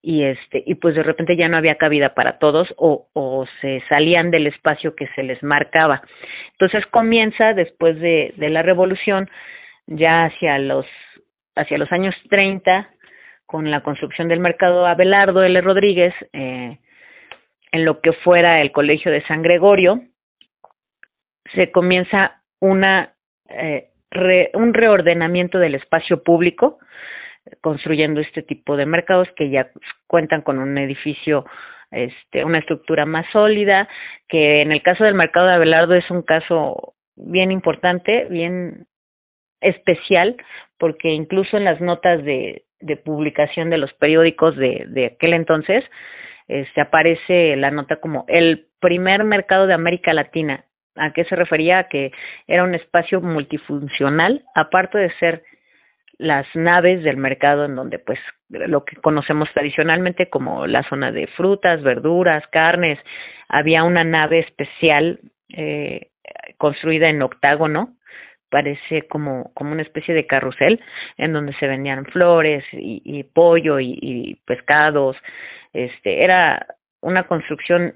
y 0.03 0.25
este 0.25 0.63
y 0.67 0.75
pues 0.75 0.95
de 0.95 1.03
repente 1.03 1.37
ya 1.37 1.49
no 1.49 1.57
había 1.57 1.77
cabida 1.77 2.15
para 2.15 2.39
todos 2.39 2.73
o, 2.77 3.09
o 3.13 3.47
se 3.61 3.83
salían 3.89 4.31
del 4.31 4.47
espacio 4.47 4.97
que 4.97 5.07
se 5.15 5.23
les 5.23 5.43
marcaba 5.43 6.03
entonces 6.53 6.87
comienza 6.87 7.53
después 7.55 7.99
de, 8.01 8.35
de 8.37 8.51
la 8.51 8.63
revolución 8.63 9.31
ya 9.87 10.25
hacia 10.25 10.59
los 10.59 10.87
hacia 11.55 11.79
los 11.79 11.91
años 11.93 12.15
30 12.31 12.91
con 13.47 13.71
la 13.71 13.83
construcción 13.83 14.29
del 14.29 14.41
mercado 14.41 14.87
Abelardo 14.87 15.43
L. 15.43 15.61
Rodríguez 15.61 16.15
eh, 16.33 16.79
en 17.73 17.85
lo 17.85 18.01
que 18.01 18.13
fuera 18.13 18.61
el 18.61 18.73
colegio 18.73 19.13
de 19.13 19.23
San 19.27 19.43
Gregorio 19.43 20.03
se 21.55 21.71
comienza 21.71 22.43
una 22.61 23.15
eh, 23.49 23.91
re, 24.11 24.51
un 24.55 24.73
reordenamiento 24.73 25.59
del 25.59 25.75
espacio 25.75 26.23
público 26.23 26.79
construyendo 27.61 28.21
este 28.21 28.43
tipo 28.43 28.77
de 28.77 28.87
mercados 28.87 29.29
que 29.37 29.51
ya 29.51 29.71
cuentan 30.07 30.43
con 30.43 30.59
un 30.59 30.79
edificio 30.79 31.45
este, 31.93 32.43
una 32.43 32.59
estructura 32.59 33.05
más 33.05 33.27
sólida, 33.33 33.87
que 34.27 34.63
en 34.63 34.73
el 34.73 34.83
caso 34.83 35.05
del 35.05 35.15
mercado 35.15 35.49
de 35.49 35.55
Abelardo 35.55 35.95
es 35.95 36.11
un 36.11 36.23
caso 36.23 36.95
bien 37.17 37.53
importante, 37.53 38.27
bien 38.31 38.87
especial, 39.63 40.37
porque 40.79 41.11
incluso 41.11 41.57
en 41.57 41.65
las 41.65 41.81
notas 41.81 42.23
de, 42.25 42.65
publicación 43.05 43.71
de 43.71 43.79
los 43.79 43.93
periódicos 43.95 44.57
de, 44.57 44.85
de 44.89 45.07
aquel 45.07 45.35
entonces, 45.35 45.85
este, 46.49 46.81
aparece 46.81 47.57
la 47.57 47.71
nota 47.71 47.97
como 47.97 48.25
el 48.29 48.67
primer 48.81 49.25
mercado 49.25 49.67
de 49.67 49.75
América 49.75 50.13
Latina. 50.13 50.65
¿A 50.97 51.13
qué 51.13 51.25
se 51.25 51.37
refería? 51.37 51.85
Que 51.85 52.13
era 52.47 52.65
un 52.65 52.75
espacio 52.75 53.21
multifuncional, 53.21 54.45
aparte 54.55 54.99
de 54.99 55.11
ser 55.19 55.45
las 56.19 56.47
naves 56.55 57.03
del 57.03 57.17
mercado 57.17 57.65
en 57.65 57.75
donde 57.75 57.99
pues 57.99 58.19
lo 58.49 58.85
que 58.85 58.97
conocemos 58.97 59.49
tradicionalmente 59.53 60.29
como 60.29 60.67
la 60.67 60.83
zona 60.85 61.11
de 61.11 61.27
frutas, 61.27 61.83
verduras, 61.83 62.45
carnes, 62.53 62.99
había 63.49 63.83
una 63.83 64.05
nave 64.05 64.41
especial 64.41 65.21
eh, 65.49 66.11
construida 66.59 67.09
en 67.09 67.23
octágono, 67.23 67.97
parece 68.53 69.09
como, 69.09 69.51
como 69.55 69.73
una 69.73 69.81
especie 69.81 70.13
de 70.13 70.27
carrusel 70.27 70.79
en 71.17 71.33
donde 71.33 71.55
se 71.55 71.67
vendían 71.67 72.05
flores 72.05 72.63
y, 72.73 73.23
pollo 73.33 73.81
y, 73.81 73.99
y 74.03 74.35
pescados, 74.45 75.17
este 75.73 76.23
era 76.23 76.67
una 77.01 77.27
construcción 77.27 77.95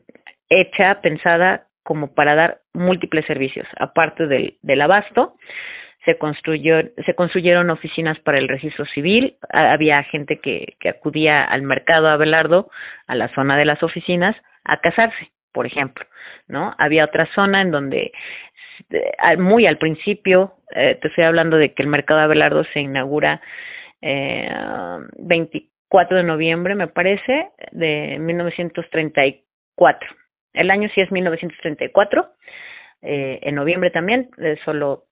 hecha, 0.48 1.02
pensada 1.02 1.66
como 1.82 2.14
para 2.14 2.34
dar 2.34 2.60
múltiples 2.72 3.26
servicios, 3.26 3.66
aparte 3.78 4.26
del, 4.26 4.56
del 4.62 4.80
abasto, 4.80 5.36
se 6.06 6.16
construyó, 6.16 6.80
se 7.04 7.14
construyeron 7.14 7.68
oficinas 7.68 8.18
para 8.20 8.38
el 8.38 8.48
registro 8.48 8.86
civil, 8.86 9.36
había 9.50 10.02
gente 10.04 10.40
que, 10.40 10.76
que 10.80 10.88
acudía 10.88 11.44
al 11.44 11.62
mercado 11.62 12.08
Abelardo, 12.08 12.70
a 13.06 13.14
la 13.14 13.28
zona 13.34 13.58
de 13.58 13.66
las 13.66 13.82
oficinas, 13.82 14.34
a 14.64 14.78
casarse, 14.78 15.32
por 15.52 15.66
ejemplo, 15.66 16.06
¿no? 16.48 16.74
Había 16.78 17.04
otra 17.04 17.26
zona 17.34 17.60
en 17.60 17.72
donde 17.72 18.12
muy 19.38 19.66
al 19.66 19.78
principio, 19.78 20.54
eh, 20.70 20.96
te 20.96 21.08
estoy 21.08 21.24
hablando 21.24 21.56
de 21.56 21.72
que 21.72 21.82
el 21.82 21.88
mercado 21.88 22.20
Abelardo 22.20 22.64
se 22.72 22.80
inaugura 22.80 23.40
eh, 24.02 24.48
24 25.18 26.16
de 26.16 26.22
noviembre, 26.22 26.74
me 26.74 26.88
parece, 26.88 27.50
de 27.72 28.18
1934. 28.20 30.08
El 30.52 30.70
año 30.70 30.88
sí 30.94 31.00
es 31.00 31.10
1934, 31.12 32.30
eh, 33.02 33.38
en 33.42 33.54
noviembre 33.54 33.90
también, 33.90 34.30
eh, 34.38 34.56
solo 34.64 35.04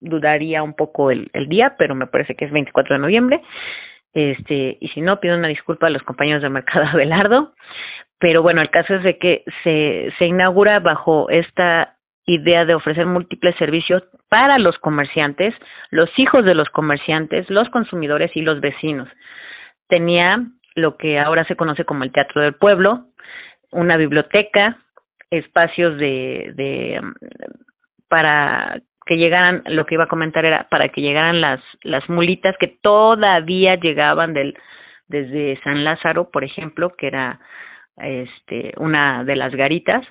dudaría 0.00 0.62
un 0.62 0.74
poco 0.74 1.10
el, 1.10 1.30
el 1.32 1.48
día, 1.48 1.76
pero 1.78 1.94
me 1.94 2.06
parece 2.06 2.34
que 2.34 2.44
es 2.44 2.52
24 2.52 2.96
de 2.96 3.00
noviembre. 3.00 3.42
Este, 4.14 4.76
y 4.80 4.88
si 4.88 5.00
no, 5.00 5.20
pido 5.20 5.36
una 5.36 5.48
disculpa 5.48 5.86
a 5.86 5.90
los 5.90 6.02
compañeros 6.02 6.42
del 6.42 6.50
mercado 6.50 6.86
Abelardo. 6.86 7.54
Pero 8.18 8.42
bueno, 8.42 8.60
el 8.60 8.70
caso 8.70 8.94
es 8.94 9.02
de 9.02 9.18
que 9.18 9.44
se, 9.64 10.12
se 10.18 10.26
inaugura 10.26 10.78
bajo 10.80 11.28
esta 11.30 11.96
idea 12.26 12.64
de 12.64 12.74
ofrecer 12.74 13.06
múltiples 13.06 13.56
servicios 13.56 14.02
para 14.28 14.58
los 14.58 14.78
comerciantes, 14.78 15.54
los 15.90 16.10
hijos 16.16 16.44
de 16.44 16.54
los 16.54 16.68
comerciantes, 16.70 17.48
los 17.50 17.68
consumidores 17.70 18.30
y 18.34 18.42
los 18.42 18.60
vecinos. 18.60 19.08
Tenía 19.88 20.44
lo 20.74 20.96
que 20.96 21.18
ahora 21.18 21.44
se 21.44 21.56
conoce 21.56 21.84
como 21.84 22.04
el 22.04 22.12
Teatro 22.12 22.42
del 22.42 22.54
Pueblo, 22.54 23.06
una 23.70 23.96
biblioteca, 23.96 24.78
espacios 25.30 25.98
de, 25.98 26.52
de 26.54 27.00
para 28.08 28.80
que 29.06 29.16
llegaran, 29.16 29.62
lo 29.66 29.86
que 29.86 29.94
iba 29.94 30.04
a 30.04 30.08
comentar 30.08 30.44
era 30.44 30.68
para 30.70 30.88
que 30.90 31.00
llegaran 31.00 31.40
las, 31.40 31.60
las 31.82 32.08
mulitas 32.08 32.56
que 32.58 32.68
todavía 32.68 33.74
llegaban 33.76 34.32
del, 34.32 34.56
desde 35.08 35.60
San 35.64 35.84
Lázaro, 35.84 36.30
por 36.30 36.44
ejemplo, 36.44 36.94
que 36.96 37.08
era 37.08 37.40
este, 37.96 38.72
una 38.76 39.24
de 39.24 39.36
las 39.36 39.54
garitas, 39.54 40.06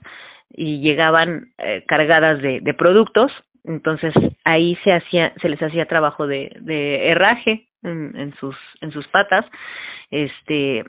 y 0.54 0.82
llegaban 0.82 1.54
eh, 1.58 1.84
cargadas 1.88 2.42
de, 2.42 2.60
de 2.62 2.74
productos, 2.74 3.32
entonces 3.64 4.14
ahí 4.44 4.78
se 4.84 4.94
hacía, 4.94 5.34
se 5.42 5.50
les 5.50 5.62
hacía 5.62 5.86
trabajo 5.88 6.28
de, 6.28 6.56
de 6.62 7.10
herraje 7.10 7.68
en, 7.84 8.16
en 8.16 8.34
sus, 8.36 8.56
en 8.82 8.92
sus 8.92 9.08
patas, 9.08 9.46
este, 10.10 10.84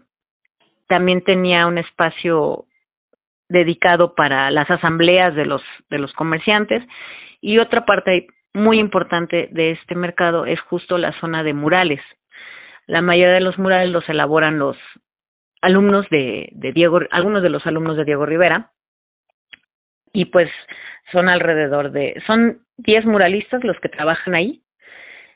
también 0.89 1.23
tenía 1.23 1.67
un 1.67 1.79
espacio 1.79 2.67
dedicado 3.49 4.15
para 4.15 4.51
las 4.51 4.71
asambleas 4.71 5.35
de 5.35 5.47
los, 5.47 5.63
de 5.91 5.99
los 5.99 6.13
comerciantes. 6.15 6.83
Y 7.41 7.59
otra 7.59 7.85
parte 7.85 8.27
muy 8.55 8.79
importante 8.79 9.49
de 9.53 9.73
este 9.73 9.95
mercado 9.95 10.47
es 10.47 10.61
justo 10.61 10.99
la 10.99 11.13
zona 11.21 11.43
de 11.43 11.55
murales. 11.55 12.01
La 12.87 13.03
mayoría 13.03 13.35
de 13.35 13.41
los 13.41 13.59
murales 13.59 13.91
los 13.91 14.09
elaboran 14.09 14.59
los 14.59 14.77
alumnos 15.61 16.09
de, 16.11 16.49
de 16.53 16.73
Diego, 16.73 17.01
algunos 17.11 17.43
de 17.43 17.51
los 17.51 17.67
alumnos 17.67 17.97
de 17.97 18.05
Diego 18.05 18.27
Rivera, 18.27 18.73
y 20.13 20.27
pues 20.27 20.51
son 21.11 21.29
alrededor 21.29 21.93
de, 21.93 22.21
son 22.27 22.59
10 22.79 23.07
muralistas 23.07 23.65
los 23.65 23.79
que 23.81 23.89
trabajan 23.89 24.35
ahí. 24.35 24.63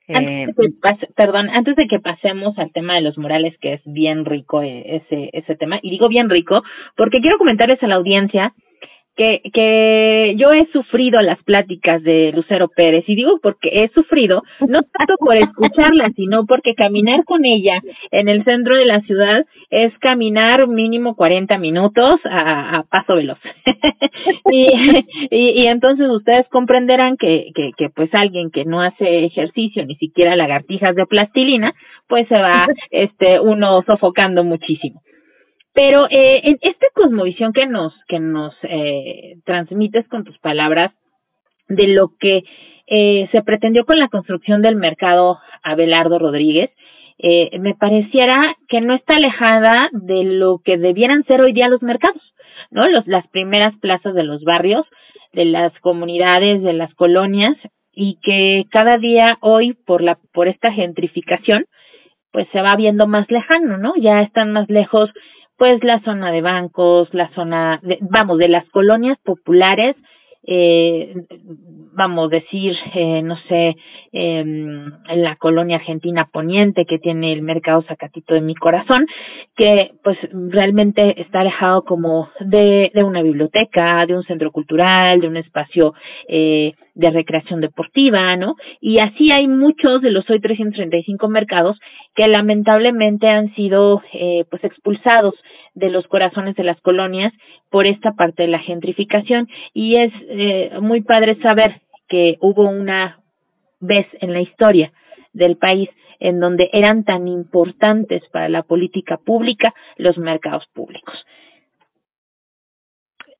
Antes 0.08 0.54
de 0.54 0.68
que 0.68 1.06
perdón, 1.16 1.50
antes 1.50 1.74
de 1.74 1.88
que 1.88 1.98
pasemos 1.98 2.56
al 2.58 2.72
tema 2.72 2.94
de 2.94 3.00
los 3.00 3.18
murales, 3.18 3.58
que 3.58 3.72
es 3.72 3.80
bien 3.84 4.24
rico 4.24 4.62
eh, 4.62 5.02
ese, 5.02 5.30
ese 5.32 5.56
tema, 5.56 5.80
y 5.82 5.90
digo 5.90 6.08
bien 6.08 6.30
rico, 6.30 6.62
porque 6.96 7.20
quiero 7.20 7.38
comentarles 7.38 7.82
a 7.82 7.88
la 7.88 7.96
audiencia 7.96 8.54
que, 9.16 9.40
que 9.52 10.34
yo 10.36 10.52
he 10.52 10.66
sufrido 10.72 11.20
las 11.20 11.42
pláticas 11.42 12.02
de 12.02 12.32
Lucero 12.32 12.68
Pérez 12.68 13.04
y 13.06 13.16
digo 13.16 13.38
porque 13.42 13.70
he 13.72 13.88
sufrido, 13.88 14.42
no 14.60 14.82
tanto 14.82 15.14
por 15.18 15.36
escucharla, 15.36 16.10
sino 16.16 16.44
porque 16.46 16.74
caminar 16.74 17.24
con 17.24 17.44
ella 17.44 17.80
en 18.10 18.28
el 18.28 18.44
centro 18.44 18.76
de 18.76 18.84
la 18.84 19.00
ciudad 19.00 19.44
es 19.70 19.96
caminar 19.98 20.68
mínimo 20.68 21.16
40 21.16 21.58
minutos 21.58 22.20
a, 22.24 22.76
a 22.76 22.82
paso 22.84 23.14
veloz. 23.14 23.38
y, 24.52 24.66
y, 25.30 25.62
y, 25.62 25.66
entonces 25.66 26.08
ustedes 26.08 26.46
comprenderán 26.48 27.16
que, 27.16 27.50
que, 27.54 27.70
que 27.76 27.88
pues 27.90 28.12
alguien 28.14 28.50
que 28.50 28.64
no 28.64 28.82
hace 28.82 29.24
ejercicio, 29.24 29.84
ni 29.86 29.96
siquiera 29.96 30.36
lagartijas 30.36 30.94
de 30.94 31.06
plastilina, 31.06 31.72
pues 32.06 32.28
se 32.28 32.36
va 32.36 32.66
este 32.90 33.40
uno 33.40 33.82
sofocando 33.86 34.44
muchísimo. 34.44 35.00
Pero 35.76 36.06
eh, 36.08 36.40
en 36.42 36.58
esta 36.62 36.86
cosmovisión 36.94 37.52
que 37.52 37.66
nos, 37.66 37.92
que 38.08 38.18
nos 38.18 38.56
eh, 38.62 39.34
transmites 39.44 40.08
con 40.08 40.24
tus 40.24 40.38
palabras 40.38 40.90
de 41.68 41.88
lo 41.88 42.12
que 42.18 42.44
eh, 42.86 43.28
se 43.30 43.42
pretendió 43.42 43.84
con 43.84 43.98
la 43.98 44.08
construcción 44.08 44.62
del 44.62 44.76
mercado 44.76 45.38
Abelardo 45.62 46.18
Rodríguez, 46.18 46.70
eh, 47.18 47.58
me 47.58 47.74
pareciera 47.74 48.56
que 48.68 48.80
no 48.80 48.94
está 48.94 49.16
alejada 49.16 49.90
de 49.92 50.24
lo 50.24 50.60
que 50.64 50.78
debieran 50.78 51.24
ser 51.24 51.42
hoy 51.42 51.52
día 51.52 51.68
los 51.68 51.82
mercados, 51.82 52.22
¿no? 52.70 52.88
Los, 52.88 53.06
las 53.06 53.28
primeras 53.28 53.76
plazas 53.76 54.14
de 54.14 54.22
los 54.22 54.44
barrios, 54.44 54.86
de 55.34 55.44
las 55.44 55.78
comunidades, 55.80 56.62
de 56.62 56.72
las 56.72 56.94
colonias, 56.94 57.54
y 57.92 58.18
que 58.22 58.64
cada 58.70 58.96
día 58.96 59.36
hoy 59.42 59.74
por 59.74 60.00
la, 60.00 60.18
por 60.32 60.48
esta 60.48 60.72
gentrificación, 60.72 61.66
pues 62.32 62.48
se 62.52 62.62
va 62.62 62.76
viendo 62.76 63.06
más 63.06 63.30
lejano, 63.30 63.76
¿no? 63.76 63.92
Ya 63.96 64.22
están 64.22 64.52
más 64.52 64.70
lejos 64.70 65.10
pues 65.56 65.82
la 65.82 66.00
zona 66.02 66.30
de 66.30 66.42
bancos, 66.42 67.08
la 67.12 67.28
zona, 67.34 67.80
de, 67.82 67.98
vamos, 68.00 68.38
de 68.38 68.48
las 68.48 68.68
colonias 68.70 69.18
populares, 69.24 69.96
eh, 70.48 71.14
vamos 71.92 72.26
a 72.26 72.36
decir, 72.36 72.76
eh, 72.94 73.22
no 73.22 73.36
sé, 73.48 73.74
eh, 74.12 74.40
en 74.40 75.22
la 75.22 75.36
colonia 75.36 75.76
argentina 75.76 76.28
poniente 76.32 76.84
que 76.84 76.98
tiene 76.98 77.32
el 77.32 77.42
mercado 77.42 77.82
Zacatito 77.82 78.34
de 78.34 78.42
mi 78.42 78.54
corazón, 78.54 79.06
que 79.56 79.92
pues 80.04 80.18
realmente 80.32 81.20
está 81.20 81.40
alejado 81.40 81.82
como 81.84 82.28
de, 82.40 82.92
de 82.94 83.02
una 83.02 83.22
biblioteca, 83.22 84.06
de 84.06 84.16
un 84.16 84.22
centro 84.24 84.52
cultural, 84.52 85.20
de 85.20 85.28
un 85.28 85.36
espacio 85.36 85.94
eh, 86.28 86.74
de 86.96 87.10
recreación 87.10 87.60
deportiva, 87.60 88.34
¿no? 88.36 88.56
Y 88.80 88.98
así 88.98 89.30
hay 89.30 89.46
muchos 89.46 90.00
de 90.00 90.10
los 90.10 90.28
hoy 90.30 90.40
335 90.40 91.28
mercados 91.28 91.78
que 92.14 92.26
lamentablemente 92.26 93.28
han 93.28 93.54
sido 93.54 94.02
eh, 94.14 94.44
pues 94.50 94.64
expulsados 94.64 95.34
de 95.74 95.90
los 95.90 96.06
corazones 96.08 96.56
de 96.56 96.64
las 96.64 96.80
colonias 96.80 97.34
por 97.70 97.86
esta 97.86 98.12
parte 98.12 98.44
de 98.44 98.48
la 98.48 98.60
gentrificación 98.60 99.46
y 99.74 99.96
es 99.96 100.12
eh, 100.28 100.70
muy 100.80 101.02
padre 101.02 101.36
saber 101.42 101.82
que 102.08 102.38
hubo 102.40 102.62
una 102.62 103.20
vez 103.78 104.06
en 104.22 104.32
la 104.32 104.40
historia 104.40 104.90
del 105.34 105.58
país 105.58 105.90
en 106.18 106.40
donde 106.40 106.70
eran 106.72 107.04
tan 107.04 107.28
importantes 107.28 108.22
para 108.32 108.48
la 108.48 108.62
política 108.62 109.18
pública 109.18 109.74
los 109.98 110.16
mercados 110.16 110.66
públicos. 110.72 111.26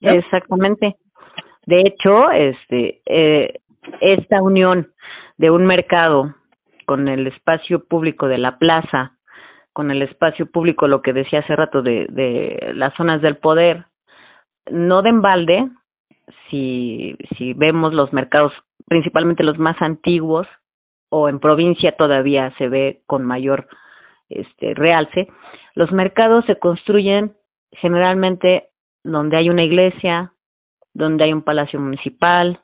Exactamente. 0.03 0.97
De 1.67 1.81
hecho, 1.81 2.31
este, 2.31 3.03
eh, 3.07 3.61
esta 4.01 4.43
unión 4.43 4.93
de 5.37 5.51
un 5.51 5.67
mercado 5.67 6.35
con 6.87 7.09
el 7.09 7.27
espacio 7.27 7.85
público 7.85 8.29
de 8.29 8.39
la 8.39 8.59
plaza, 8.59 9.19
con 9.73 9.91
el 9.91 10.03
espacio 10.03 10.51
público, 10.51 10.89
lo 10.89 11.03
que 11.03 11.13
decía 11.13 11.41
hace 11.41 11.55
rato 11.55 11.83
de, 11.83 12.07
de 12.09 12.73
las 12.75 12.95
zonas 12.95 13.21
del 13.21 13.37
poder, 13.37 13.87
no 14.71 15.03
de 15.03 15.11
embalde, 15.11 15.69
si, 16.49 17.17
si 17.37 17.53
vemos 17.53 17.93
los 17.93 18.13
mercados, 18.13 18.53
principalmente 18.87 19.45
los 19.45 19.59
más 19.59 19.77
antiguos, 19.81 20.47
o 21.09 21.29
en 21.29 21.39
provincia 21.39 21.97
todavía 21.97 22.53
se 22.59 22.69
ve 22.69 23.03
con 23.07 23.25
mayor 23.25 23.69
este 24.29 24.75
realce, 24.75 25.29
los 25.75 25.93
mercados 25.93 26.45
se 26.47 26.59
construyen 26.59 27.37
generalmente 27.71 28.71
donde 29.05 29.37
hay 29.37 29.51
una 29.51 29.63
iglesia, 29.63 30.33
donde 30.97 31.25
hay 31.25 31.33
un 31.33 31.43
palacio 31.43 31.79
municipal, 31.79 32.61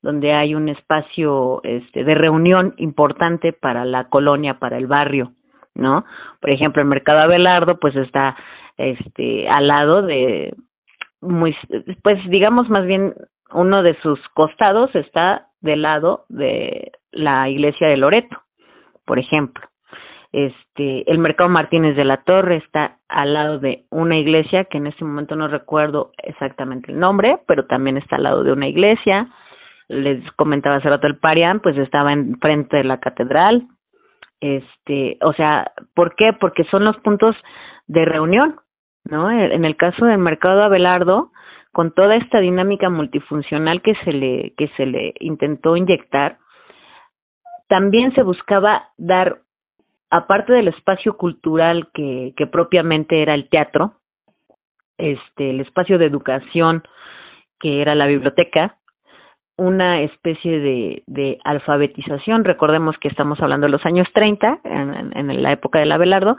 donde 0.00 0.32
hay 0.32 0.54
un 0.54 0.68
espacio 0.68 1.60
este, 1.64 2.02
de 2.02 2.14
reunión 2.14 2.74
importante 2.78 3.52
para 3.52 3.84
la 3.84 4.08
colonia, 4.08 4.58
para 4.58 4.78
el 4.78 4.86
barrio, 4.86 5.34
¿no? 5.74 6.04
Por 6.40 6.50
ejemplo, 6.50 6.80
el 6.80 6.88
Mercado 6.88 7.20
Abelardo, 7.20 7.78
pues 7.78 7.94
está 7.96 8.36
este, 8.78 9.48
al 9.48 9.68
lado 9.68 10.02
de, 10.02 10.54
muy, 11.20 11.54
pues 12.02 12.18
digamos 12.30 12.70
más 12.70 12.86
bien, 12.86 13.14
uno 13.52 13.82
de 13.82 14.00
sus 14.00 14.18
costados 14.30 14.94
está 14.94 15.48
del 15.60 15.82
lado 15.82 16.24
de 16.28 16.92
la 17.10 17.48
iglesia 17.50 17.88
de 17.88 17.96
Loreto, 17.98 18.42
por 19.04 19.18
ejemplo. 19.18 19.67
Este, 20.32 21.10
el 21.10 21.18
Mercado 21.18 21.48
Martínez 21.48 21.96
de 21.96 22.04
la 22.04 22.18
Torre 22.18 22.56
está 22.56 22.98
al 23.08 23.32
lado 23.32 23.58
de 23.58 23.86
una 23.90 24.18
iglesia 24.18 24.64
que 24.64 24.78
en 24.78 24.86
este 24.86 25.04
momento 25.04 25.36
no 25.36 25.48
recuerdo 25.48 26.12
exactamente 26.22 26.92
el 26.92 26.98
nombre, 26.98 27.38
pero 27.46 27.66
también 27.66 27.96
está 27.96 28.16
al 28.16 28.24
lado 28.24 28.44
de 28.44 28.52
una 28.52 28.68
iglesia. 28.68 29.28
Les 29.88 30.30
comentaba 30.32 30.76
hace 30.76 30.90
rato 30.90 31.06
el 31.06 31.16
Parián, 31.16 31.60
pues 31.60 31.78
estaba 31.78 32.12
enfrente 32.12 32.76
de 32.76 32.84
la 32.84 33.00
catedral. 33.00 33.68
Este, 34.40 35.16
o 35.22 35.32
sea, 35.32 35.72
¿por 35.94 36.14
qué? 36.14 36.34
Porque 36.34 36.64
son 36.64 36.84
los 36.84 36.96
puntos 36.98 37.34
de 37.86 38.04
reunión, 38.04 38.56
¿no? 39.04 39.30
En 39.30 39.64
el 39.64 39.76
caso 39.76 40.04
del 40.04 40.18
Mercado 40.18 40.62
Abelardo, 40.62 41.32
con 41.72 41.92
toda 41.92 42.16
esta 42.16 42.38
dinámica 42.38 42.90
multifuncional 42.90 43.80
que 43.80 43.94
se 44.04 44.12
le 44.12 44.54
que 44.56 44.68
se 44.76 44.84
le 44.84 45.14
intentó 45.20 45.76
inyectar, 45.76 46.38
también 47.68 48.14
se 48.14 48.22
buscaba 48.22 48.90
dar 48.98 49.40
aparte 50.10 50.52
del 50.52 50.68
espacio 50.68 51.16
cultural 51.16 51.88
que, 51.92 52.34
propiamente 52.50 53.22
era 53.22 53.34
el 53.34 53.48
teatro, 53.48 53.94
este, 54.96 55.50
el 55.50 55.60
espacio 55.60 55.98
de 55.98 56.06
educación 56.06 56.82
que 57.60 57.82
era 57.82 57.94
la 57.94 58.06
biblioteca, 58.06 58.76
una 59.56 60.02
especie 60.02 60.60
de, 60.60 61.38
alfabetización. 61.44 62.44
Recordemos 62.44 62.96
que 62.98 63.08
estamos 63.08 63.40
hablando 63.40 63.66
de 63.66 63.72
los 63.72 63.84
años 63.84 64.06
30, 64.14 64.60
en, 64.62 65.16
en, 65.16 65.42
la 65.42 65.52
época 65.52 65.80
del 65.80 65.90
Abelardo, 65.90 66.36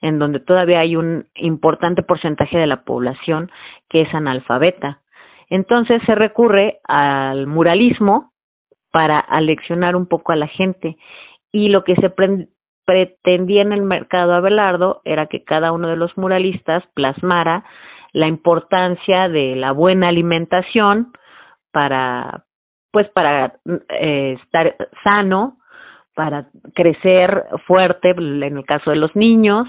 en 0.00 0.18
donde 0.18 0.40
todavía 0.40 0.80
hay 0.80 0.96
un 0.96 1.26
importante 1.34 2.02
porcentaje 2.02 2.56
de 2.56 2.66
la 2.66 2.84
población 2.84 3.50
que 3.90 4.02
es 4.02 4.14
analfabeta. 4.14 5.00
Entonces 5.50 6.00
se 6.06 6.14
recurre 6.14 6.80
al 6.84 7.46
muralismo 7.46 8.32
para 8.90 9.18
aleccionar 9.18 9.94
un 9.94 10.06
poco 10.06 10.32
a 10.32 10.36
la 10.36 10.48
gente 10.48 10.96
y 11.52 11.68
lo 11.68 11.84
que 11.84 11.94
se 11.96 12.08
pretendía 12.92 13.62
en 13.62 13.72
el 13.72 13.82
mercado 13.82 14.34
Abelardo 14.34 15.00
era 15.04 15.26
que 15.26 15.44
cada 15.44 15.72
uno 15.72 15.88
de 15.88 15.96
los 15.96 16.16
muralistas 16.16 16.84
plasmara 16.94 17.64
la 18.12 18.28
importancia 18.28 19.28
de 19.28 19.56
la 19.56 19.72
buena 19.72 20.08
alimentación 20.08 21.12
para 21.72 22.44
pues 22.90 23.08
para 23.08 23.54
eh, 23.88 24.36
estar 24.42 24.76
sano, 25.02 25.56
para 26.14 26.48
crecer 26.74 27.44
fuerte 27.66 28.10
en 28.10 28.58
el 28.58 28.64
caso 28.66 28.90
de 28.90 28.96
los 28.96 29.16
niños, 29.16 29.66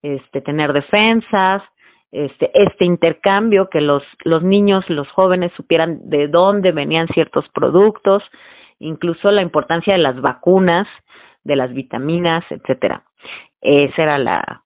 este 0.00 0.40
tener 0.40 0.72
defensas, 0.72 1.62
este 2.10 2.50
este 2.54 2.86
intercambio 2.86 3.68
que 3.68 3.82
los 3.82 4.02
los 4.24 4.42
niños, 4.42 4.88
los 4.88 5.08
jóvenes 5.10 5.52
supieran 5.56 6.00
de 6.08 6.28
dónde 6.28 6.72
venían 6.72 7.08
ciertos 7.08 7.44
productos, 7.50 8.22
incluso 8.78 9.30
la 9.30 9.42
importancia 9.42 9.92
de 9.92 10.00
las 10.00 10.18
vacunas 10.20 10.88
de 11.44 11.56
las 11.56 11.72
vitaminas, 11.72 12.44
etcétera. 12.50 13.04
Esa 13.60 14.02
era 14.02 14.18
la, 14.18 14.62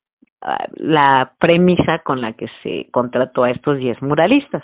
la 0.74 1.32
premisa 1.38 2.00
con 2.00 2.20
la 2.20 2.32
que 2.34 2.46
se 2.62 2.88
contrató 2.90 3.44
a 3.44 3.50
estos 3.50 3.78
10 3.78 4.02
muralistas. 4.02 4.62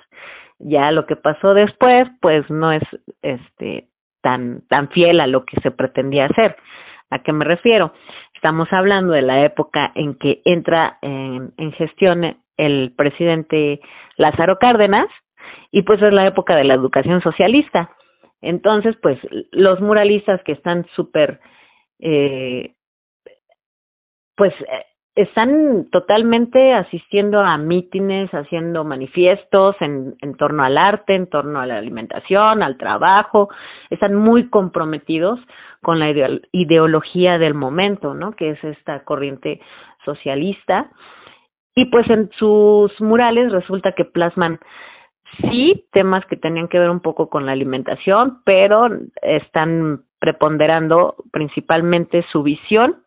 Ya 0.59 0.91
lo 0.93 1.07
que 1.07 1.17
pasó 1.17 1.55
después, 1.55 2.05
pues 2.21 2.49
no 2.51 2.73
es 2.73 2.83
este 3.23 3.89
tan 4.21 4.63
tan 4.69 4.89
fiel 4.91 5.21
a 5.21 5.27
lo 5.27 5.45
que 5.45 5.61
se 5.61 5.71
pretendía 5.71 6.27
hacer. 6.27 6.57
¿A 7.11 7.19
qué 7.19 7.33
me 7.33 7.45
refiero? 7.45 7.93
Estamos 8.35 8.69
hablando 8.71 9.13
de 9.13 9.23
la 9.23 9.45
época 9.45 9.93
en 9.95 10.15
que 10.15 10.41
entra 10.45 10.99
en, 11.03 11.53
en 11.57 11.73
gestión 11.73 12.37
el 12.57 12.93
presidente 12.97 13.81
Lázaro 14.17 14.59
Cárdenas 14.59 15.09
y 15.71 15.83
pues 15.83 16.01
es 16.01 16.13
la 16.13 16.27
época 16.27 16.57
de 16.57 16.65
la 16.65 16.75
educación 16.75 17.21
socialista. 17.23 17.91
Entonces, 18.41 18.97
pues 19.03 19.19
los 19.51 19.81
muralistas 19.81 20.43
que 20.45 20.53
están 20.53 20.87
súper 20.95 21.41
eh, 22.03 22.75
pues 24.37 24.53
eh, 24.61 24.85
están 25.15 25.89
totalmente 25.91 26.73
asistiendo 26.73 27.41
a 27.41 27.57
mítines, 27.59 28.31
haciendo 28.33 28.83
manifiestos 28.83 29.77
en, 29.81 30.17
en 30.21 30.35
torno 30.37 30.65
al 30.65 30.79
arte, 30.79 31.15
en 31.15 31.29
torno 31.29 31.61
a 31.61 31.67
la 31.67 31.79
alimentación, 31.79 32.63
al 32.63 32.77
trabajo, 32.77 33.51
están 33.91 34.15
muy 34.15 34.49
comprometidos 34.49 35.39
con 35.81 35.99
la 35.99 36.11
ideología 36.53 37.39
del 37.39 37.55
momento, 37.55 38.15
¿no? 38.15 38.33
Que 38.33 38.51
es 38.51 38.65
esta 38.65 39.05
corriente 39.05 39.61
socialista. 40.05 40.91
Y 41.75 41.87
pues 41.87 42.09
en 42.11 42.31
sus 42.39 42.99
murales 43.01 43.53
resulta 43.53 43.93
que 43.93 44.05
plasman 44.05 44.59
sí 45.41 45.87
temas 45.93 46.25
que 46.27 46.37
tenían 46.37 46.69
que 46.69 46.79
ver 46.79 46.91
un 46.91 47.01
poco 47.01 47.29
con 47.29 47.47
la 47.47 47.53
alimentación, 47.53 48.41
pero 48.45 48.89
están 49.23 50.03
preponderando 50.19 51.17
principalmente 51.33 52.25
su 52.31 52.43
visión 52.43 53.03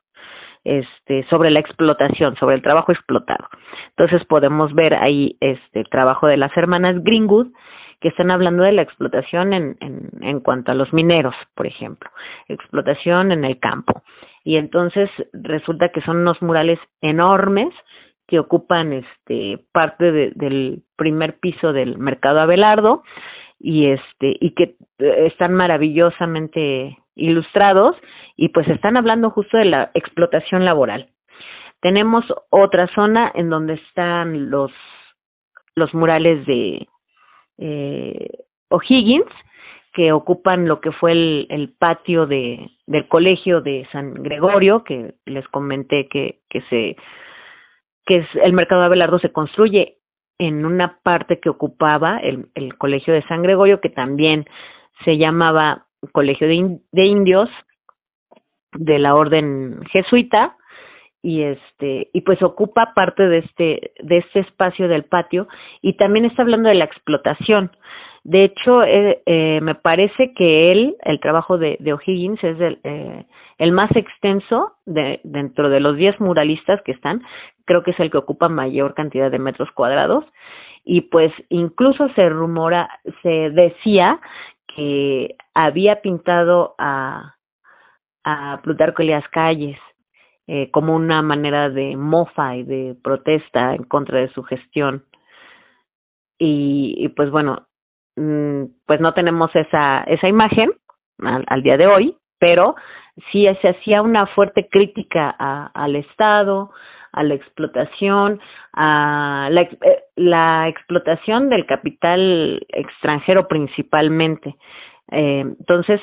este 0.63 1.23
sobre 1.29 1.51
la 1.51 1.59
explotación, 1.59 2.35
sobre 2.37 2.55
el 2.55 2.61
trabajo 2.61 2.91
explotado. 2.91 3.47
Entonces 3.89 4.25
podemos 4.25 4.73
ver 4.73 4.95
ahí 4.95 5.37
este 5.39 5.83
trabajo 5.83 6.27
de 6.27 6.37
las 6.37 6.55
hermanas 6.57 7.03
Greenwood 7.03 7.47
que 8.01 8.09
están 8.09 8.31
hablando 8.31 8.63
de 8.63 8.73
la 8.73 8.81
explotación 8.81 9.53
en, 9.53 9.77
en, 9.79 10.09
en 10.21 10.39
cuanto 10.41 10.71
a 10.71 10.75
los 10.75 10.91
mineros, 10.91 11.35
por 11.53 11.65
ejemplo, 11.67 12.09
explotación 12.47 13.31
en 13.31 13.45
el 13.45 13.59
campo. 13.59 14.03
Y 14.43 14.57
entonces 14.57 15.09
resulta 15.33 15.89
que 15.89 16.01
son 16.01 16.17
unos 16.17 16.41
murales 16.41 16.79
enormes 17.01 17.73
que 18.27 18.39
ocupan 18.39 18.93
este 18.93 19.65
parte 19.71 20.11
de, 20.11 20.31
del 20.35 20.83
primer 20.95 21.39
piso 21.39 21.73
del 21.73 21.97
mercado 21.97 22.39
Abelardo 22.39 23.03
y 23.59 23.87
este 23.87 24.35
y 24.39 24.51
que 24.51 24.75
eh, 24.99 25.27
están 25.27 25.53
maravillosamente 25.53 26.97
ilustrados 27.15 27.95
y 28.35 28.49
pues 28.49 28.67
están 28.67 28.97
hablando 28.97 29.29
justo 29.29 29.57
de 29.57 29.65
la 29.65 29.91
explotación 29.93 30.65
laboral. 30.65 31.09
Tenemos 31.81 32.25
otra 32.49 32.87
zona 32.95 33.31
en 33.35 33.49
donde 33.49 33.75
están 33.75 34.49
los 34.49 34.71
los 35.75 35.93
murales 35.93 36.45
de 36.45 36.87
eh, 37.57 38.29
O'Higgins 38.69 39.31
que 39.95 40.11
ocupan 40.11 40.67
lo 40.67 40.81
que 40.81 40.91
fue 40.91 41.13
el, 41.13 41.47
el 41.49 41.69
patio 41.69 42.25
de, 42.27 42.69
del 42.85 43.07
colegio 43.07 43.61
de 43.61 43.87
San 43.93 44.13
Gregorio, 44.13 44.83
que 44.83 45.15
les 45.25 45.47
comenté 45.47 46.09
que, 46.09 46.41
que 46.49 46.61
se 46.63 46.97
que 48.05 48.17
es 48.17 48.27
el 48.43 48.53
mercado 48.53 48.81
de 48.81 48.87
Abelardo 48.87 49.19
se 49.19 49.31
construye 49.31 49.97
en 50.37 50.65
una 50.65 50.99
parte 51.01 51.39
que 51.39 51.49
ocupaba 51.49 52.17
el, 52.17 52.47
el 52.55 52.77
colegio 52.77 53.13
de 53.13 53.23
San 53.27 53.41
Gregorio, 53.41 53.81
que 53.81 53.89
también 53.89 54.45
se 55.03 55.17
llamaba 55.17 55.85
Colegio 56.11 56.47
de, 56.47 56.79
de 56.91 57.05
Indios 57.05 57.49
de 58.73 58.99
la 58.99 59.15
orden 59.15 59.79
jesuita 59.91 60.57
y 61.21 61.41
este 61.41 62.09
y 62.13 62.21
pues 62.21 62.43
ocupa 62.43 62.93
parte 62.93 63.27
de 63.27 63.39
este 63.39 63.93
de 63.99 64.17
este 64.17 64.41
espacio 64.41 64.87
del 64.87 65.05
patio 65.05 65.47
y 65.81 65.93
también 65.93 66.25
está 66.25 66.43
hablando 66.43 66.69
de 66.69 66.75
la 66.75 66.85
explotación. 66.85 67.71
De 68.23 68.43
hecho 68.43 68.83
eh, 68.83 69.21
eh, 69.25 69.59
me 69.61 69.75
parece 69.75 70.33
que 70.33 70.71
él 70.71 70.95
el 71.03 71.19
trabajo 71.19 71.57
de, 71.57 71.77
de 71.79 71.93
O'Higgins 71.93 72.43
es 72.43 72.59
el, 72.59 72.79
eh, 72.83 73.25
el 73.57 73.71
más 73.71 73.89
extenso 73.95 74.73
de 74.85 75.19
dentro 75.23 75.69
de 75.69 75.79
los 75.79 75.95
10 75.95 76.19
muralistas 76.19 76.81
que 76.83 76.91
están 76.91 77.23
creo 77.65 77.83
que 77.83 77.91
es 77.91 77.99
el 77.99 78.11
que 78.11 78.17
ocupa 78.17 78.49
mayor 78.49 78.93
cantidad 78.93 79.29
de 79.31 79.39
metros 79.39 79.69
cuadrados 79.71 80.25
y 80.83 81.01
pues 81.01 81.31
incluso 81.49 82.07
se 82.15 82.29
rumora 82.29 82.89
se 83.21 83.49
decía 83.51 84.19
que 84.67 85.35
había 85.53 86.01
pintado 86.01 86.75
a 86.77 87.35
a 88.25 88.59
Plutarco 88.63 89.01
Elias 89.01 89.23
Calles 89.29 89.77
eh, 90.47 90.69
como 90.71 90.95
una 90.95 91.23
manera 91.23 91.69
de 91.69 91.95
mofa 91.95 92.55
y 92.55 92.63
de 92.63 92.95
protesta 93.01 93.73
en 93.73 93.83
contra 93.83 94.19
de 94.19 94.29
su 94.29 94.43
gestión. 94.43 95.05
Y, 96.37 97.07
pues 97.15 97.31
bueno, 97.31 97.67
mm, 98.15 98.65
pues 98.85 98.99
no 98.99 99.13
tenemos 99.13 99.49
esa, 99.55 100.03
esa 100.03 100.27
imagen 100.27 100.71
al, 101.19 101.45
al, 101.47 101.63
día 101.63 101.77
de 101.77 101.87
hoy, 101.87 102.17
pero 102.37 102.75
sí 103.31 103.47
se 103.61 103.69
hacía 103.69 104.01
una 104.01 104.27
fuerte 104.27 104.67
crítica 104.69 105.33
a, 105.39 105.71
al 105.73 105.95
Estado, 105.95 106.71
a 107.15 107.23
la 107.23 107.33
explotación, 107.33 108.39
a 108.73 109.47
la, 109.49 109.61
eh, 109.61 110.03
la 110.17 110.67
explotación 110.67 111.49
del 111.49 111.65
capital 111.65 112.65
extranjero 112.69 113.47
principalmente. 113.47 114.55
Eh, 115.11 115.39
entonces, 115.39 116.01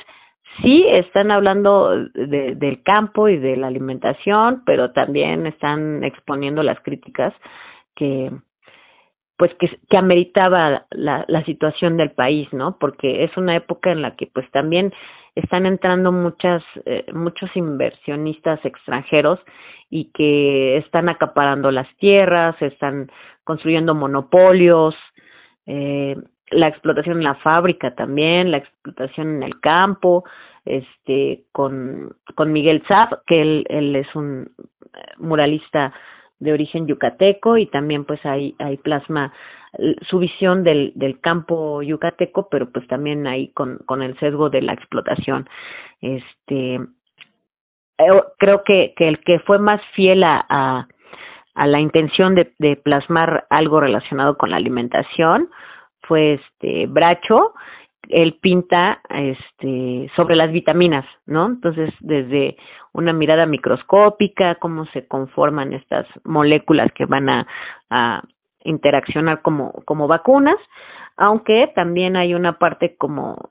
sí 0.61 0.83
están 0.87 1.29
hablando 1.29 2.07
de, 2.13 2.55
del 2.55 2.81
campo 2.81 3.29
y 3.29 3.37
de 3.37 3.55
la 3.57 3.67
alimentación, 3.67 4.63
pero 4.65 4.91
también 4.91 5.45
están 5.45 6.03
exponiendo 6.03 6.63
las 6.63 6.79
críticas 6.81 7.31
que 7.95 8.31
pues 9.43 9.53
que, 9.89 9.97
ameritaba 9.97 10.85
la, 10.91 11.43
situación 11.45 11.97
del 11.97 12.11
país, 12.11 12.47
¿no? 12.53 12.77
Porque 12.79 13.25
es 13.25 13.35
una 13.35 13.57
época 13.57 13.91
en 13.91 14.01
la 14.01 14.15
que 14.15 14.27
pues 14.27 14.49
también 14.51 14.93
están 15.35 15.65
entrando 15.65 16.13
muchas 16.13 16.63
eh, 16.85 17.05
muchos 17.13 17.53
inversionistas 17.53 18.63
extranjeros 18.63 19.41
y 19.89 20.05
que 20.13 20.77
están 20.77 21.09
acaparando 21.09 21.71
las 21.71 21.93
tierras, 21.97 22.55
están 22.61 23.11
construyendo 23.43 23.93
monopolios, 23.93 24.95
eh, 25.65 26.15
la 26.49 26.69
explotación 26.69 27.17
en 27.17 27.25
la 27.25 27.35
fábrica 27.35 27.95
también, 27.95 28.49
la 28.49 28.59
explotación 28.59 29.35
en 29.35 29.43
el 29.43 29.59
campo, 29.59 30.23
este, 30.63 31.43
con, 31.51 32.15
con 32.33 32.53
Miguel 32.53 32.81
Zap, 32.87 33.25
que 33.27 33.41
él, 33.41 33.65
él 33.67 33.93
es 33.97 34.07
un 34.15 34.53
muralista 35.17 35.93
de 36.43 36.53
origen 36.53 36.87
yucateco 36.87 37.57
y 37.57 37.65
también 37.67 38.05
pues 38.05 38.23
hay, 38.25 38.55
hay 38.59 38.77
plasma 38.77 39.33
su 40.07 40.19
visión 40.19 40.63
del, 40.63 40.91
del 40.95 41.19
campo 41.19 41.81
yucateco, 41.81 42.47
pero 42.49 42.69
pues 42.71 42.87
también 42.87 43.25
ahí 43.25 43.47
con, 43.49 43.79
con 43.85 44.03
el 44.03 44.17
sesgo 44.19 44.49
de 44.49 44.61
la 44.61 44.73
explotación. 44.73 45.49
Este, 46.01 46.75
eh, 47.97 48.23
creo 48.37 48.63
que, 48.63 48.93
que 48.95 49.07
el 49.07 49.19
que 49.23 49.39
fue 49.39 49.57
más 49.57 49.81
fiel 49.95 50.23
a, 50.23 50.45
a, 50.47 50.87
a 51.55 51.67
la 51.67 51.79
intención 51.79 52.35
de, 52.35 52.53
de 52.59 52.75
plasmar 52.75 53.47
algo 53.49 53.79
relacionado 53.79 54.37
con 54.37 54.51
la 54.51 54.57
alimentación 54.57 55.49
fue 56.01 56.33
este 56.33 56.85
Bracho, 56.87 57.53
él 58.09 58.37
pinta 58.41 59.01
este 59.09 60.09
sobre 60.15 60.35
las 60.35 60.51
vitaminas, 60.51 61.05
¿no? 61.25 61.45
Entonces, 61.47 61.93
desde 61.99 62.57
una 62.91 63.13
mirada 63.13 63.45
microscópica, 63.45 64.55
cómo 64.55 64.85
se 64.87 65.07
conforman 65.07 65.73
estas 65.73 66.05
moléculas 66.23 66.91
que 66.93 67.05
van 67.05 67.29
a, 67.29 68.23
interaccionar 68.65 69.41
como, 69.41 70.07
vacunas, 70.07 70.55
aunque 71.17 71.69
también 71.75 72.15
hay 72.15 72.33
una 72.33 72.57
parte 72.59 72.95
como 72.95 73.49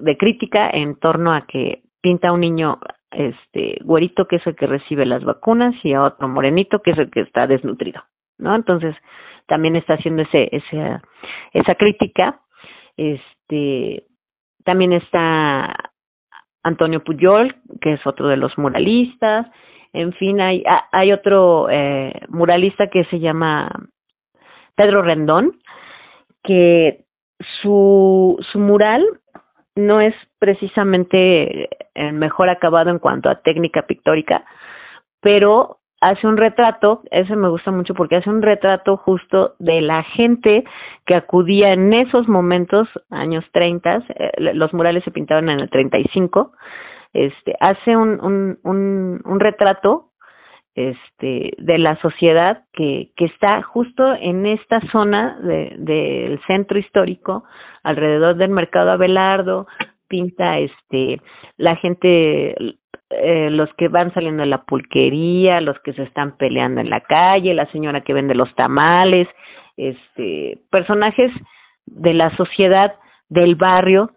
de 0.00 0.16
crítica 0.16 0.70
en 0.72 0.94
torno 1.00 1.34
a 1.34 1.46
que 1.46 1.82
pinta 2.00 2.28
a 2.28 2.32
un 2.32 2.40
niño 2.40 2.78
este 3.10 3.78
güerito 3.82 4.28
que 4.28 4.36
es 4.36 4.46
el 4.46 4.54
que 4.54 4.68
recibe 4.68 5.04
las 5.04 5.24
vacunas 5.24 5.74
y 5.82 5.94
a 5.94 6.04
otro 6.04 6.28
morenito 6.28 6.80
que 6.80 6.92
es 6.92 6.98
el 6.98 7.10
que 7.10 7.22
está 7.22 7.48
desnutrido, 7.48 8.04
¿no? 8.38 8.54
Entonces, 8.54 8.94
también 9.46 9.74
está 9.74 9.94
haciendo 9.94 10.22
ese 10.22 10.48
esa 11.52 11.74
crítica. 11.74 12.40
Este 12.96 13.35
también 14.64 14.92
está 14.92 15.74
Antonio 16.62 17.02
Puyol, 17.02 17.54
que 17.80 17.94
es 17.94 18.06
otro 18.06 18.28
de 18.28 18.36
los 18.36 18.56
muralistas. 18.58 19.46
En 19.92 20.12
fin, 20.12 20.40
hay, 20.40 20.64
hay 20.92 21.12
otro 21.12 21.68
eh, 21.70 22.12
muralista 22.28 22.88
que 22.88 23.04
se 23.04 23.20
llama 23.20 23.70
Pedro 24.74 25.02
Rendón, 25.02 25.58
que 26.42 27.04
su, 27.62 28.36
su 28.52 28.58
mural 28.58 29.04
no 29.74 30.00
es 30.00 30.14
precisamente 30.38 31.68
el 31.94 32.14
mejor 32.14 32.48
acabado 32.48 32.90
en 32.90 32.98
cuanto 32.98 33.28
a 33.28 33.42
técnica 33.42 33.82
pictórica, 33.86 34.44
pero 35.20 35.78
hace 36.10 36.26
un 36.26 36.36
retrato, 36.36 37.02
ese 37.10 37.34
me 37.36 37.48
gusta 37.48 37.70
mucho 37.70 37.94
porque 37.94 38.16
hace 38.16 38.30
un 38.30 38.42
retrato 38.42 38.96
justo 38.96 39.54
de 39.58 39.80
la 39.80 40.02
gente 40.02 40.64
que 41.04 41.14
acudía 41.14 41.72
en 41.72 41.92
esos 41.92 42.28
momentos, 42.28 42.88
años 43.10 43.44
30, 43.52 44.04
eh, 44.08 44.30
los 44.54 44.72
murales 44.72 45.02
se 45.04 45.10
pintaban 45.10 45.48
en 45.48 45.60
el 45.60 45.70
35, 45.70 46.52
este, 47.12 47.54
hace 47.60 47.96
un, 47.96 48.20
un, 48.20 48.58
un, 48.62 49.20
un 49.24 49.40
retrato 49.40 50.10
este, 50.76 51.54
de 51.58 51.78
la 51.78 51.98
sociedad 52.00 52.64
que, 52.72 53.10
que 53.16 53.24
está 53.24 53.62
justo 53.62 54.14
en 54.14 54.46
esta 54.46 54.80
zona 54.92 55.38
del 55.40 55.84
de, 55.84 56.40
centro 56.46 56.78
histórico, 56.78 57.44
alrededor 57.82 58.36
del 58.36 58.50
mercado 58.50 58.90
Abelardo, 58.90 59.66
pinta 60.08 60.58
este 60.58 61.20
la 61.56 61.76
gente 61.76 62.54
eh, 63.10 63.50
los 63.50 63.72
que 63.74 63.88
van 63.88 64.12
saliendo 64.14 64.42
de 64.42 64.48
la 64.48 64.64
pulquería, 64.64 65.60
los 65.60 65.78
que 65.80 65.92
se 65.92 66.02
están 66.02 66.36
peleando 66.36 66.80
en 66.80 66.90
la 66.90 67.00
calle, 67.00 67.54
la 67.54 67.70
señora 67.70 68.00
que 68.00 68.12
vende 68.12 68.34
los 68.34 68.52
tamales, 68.56 69.28
este, 69.76 70.58
personajes 70.70 71.30
de 71.86 72.14
la 72.14 72.34
sociedad 72.36 72.94
del 73.28 73.54
barrio 73.54 74.10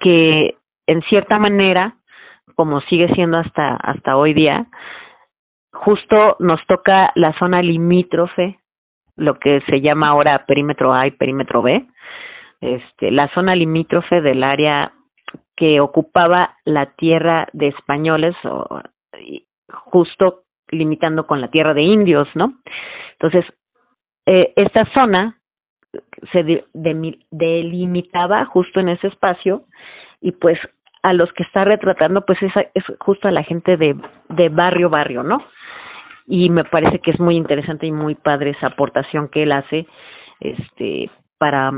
que 0.00 0.56
en 0.86 1.02
cierta 1.02 1.38
manera, 1.38 1.96
como 2.54 2.80
sigue 2.82 3.08
siendo 3.14 3.38
hasta 3.38 3.76
hasta 3.76 4.16
hoy 4.16 4.34
día, 4.34 4.66
justo 5.72 6.36
nos 6.40 6.64
toca 6.66 7.12
la 7.14 7.32
zona 7.38 7.62
limítrofe, 7.62 8.58
lo 9.16 9.38
que 9.38 9.62
se 9.62 9.80
llama 9.80 10.08
ahora 10.08 10.44
perímetro 10.46 10.92
A 10.92 11.06
y 11.06 11.12
perímetro 11.12 11.62
B, 11.62 11.86
este, 12.60 13.10
la 13.10 13.28
zona 13.34 13.54
limítrofe 13.54 14.20
del 14.20 14.42
área 14.42 14.92
que 15.58 15.80
ocupaba 15.80 16.56
la 16.64 16.94
tierra 16.94 17.48
de 17.52 17.66
españoles, 17.66 18.36
o, 18.44 18.80
justo 19.68 20.44
limitando 20.70 21.26
con 21.26 21.40
la 21.40 21.48
tierra 21.48 21.74
de 21.74 21.82
indios, 21.82 22.28
¿no? 22.34 22.54
Entonces, 23.12 23.44
eh, 24.24 24.52
esta 24.54 24.84
zona 24.94 25.40
se 26.32 26.64
delimitaba 27.30 28.44
justo 28.44 28.78
en 28.78 28.90
ese 28.90 29.08
espacio 29.08 29.64
y 30.20 30.32
pues 30.32 30.58
a 31.02 31.12
los 31.12 31.32
que 31.32 31.42
está 31.42 31.64
retratando 31.64 32.24
pues 32.26 32.40
es, 32.42 32.52
es 32.74 32.84
justo 33.00 33.26
a 33.26 33.32
la 33.32 33.42
gente 33.42 33.76
de, 33.76 33.96
de 34.28 34.48
barrio 34.50 34.90
barrio, 34.90 35.24
¿no? 35.24 35.38
Y 36.26 36.50
me 36.50 36.64
parece 36.64 37.00
que 37.00 37.10
es 37.10 37.18
muy 37.18 37.36
interesante 37.36 37.86
y 37.86 37.92
muy 37.92 38.14
padre 38.14 38.50
esa 38.50 38.68
aportación 38.68 39.28
que 39.28 39.42
él 39.42 39.52
hace 39.52 39.86
este 40.40 41.10
para 41.38 41.72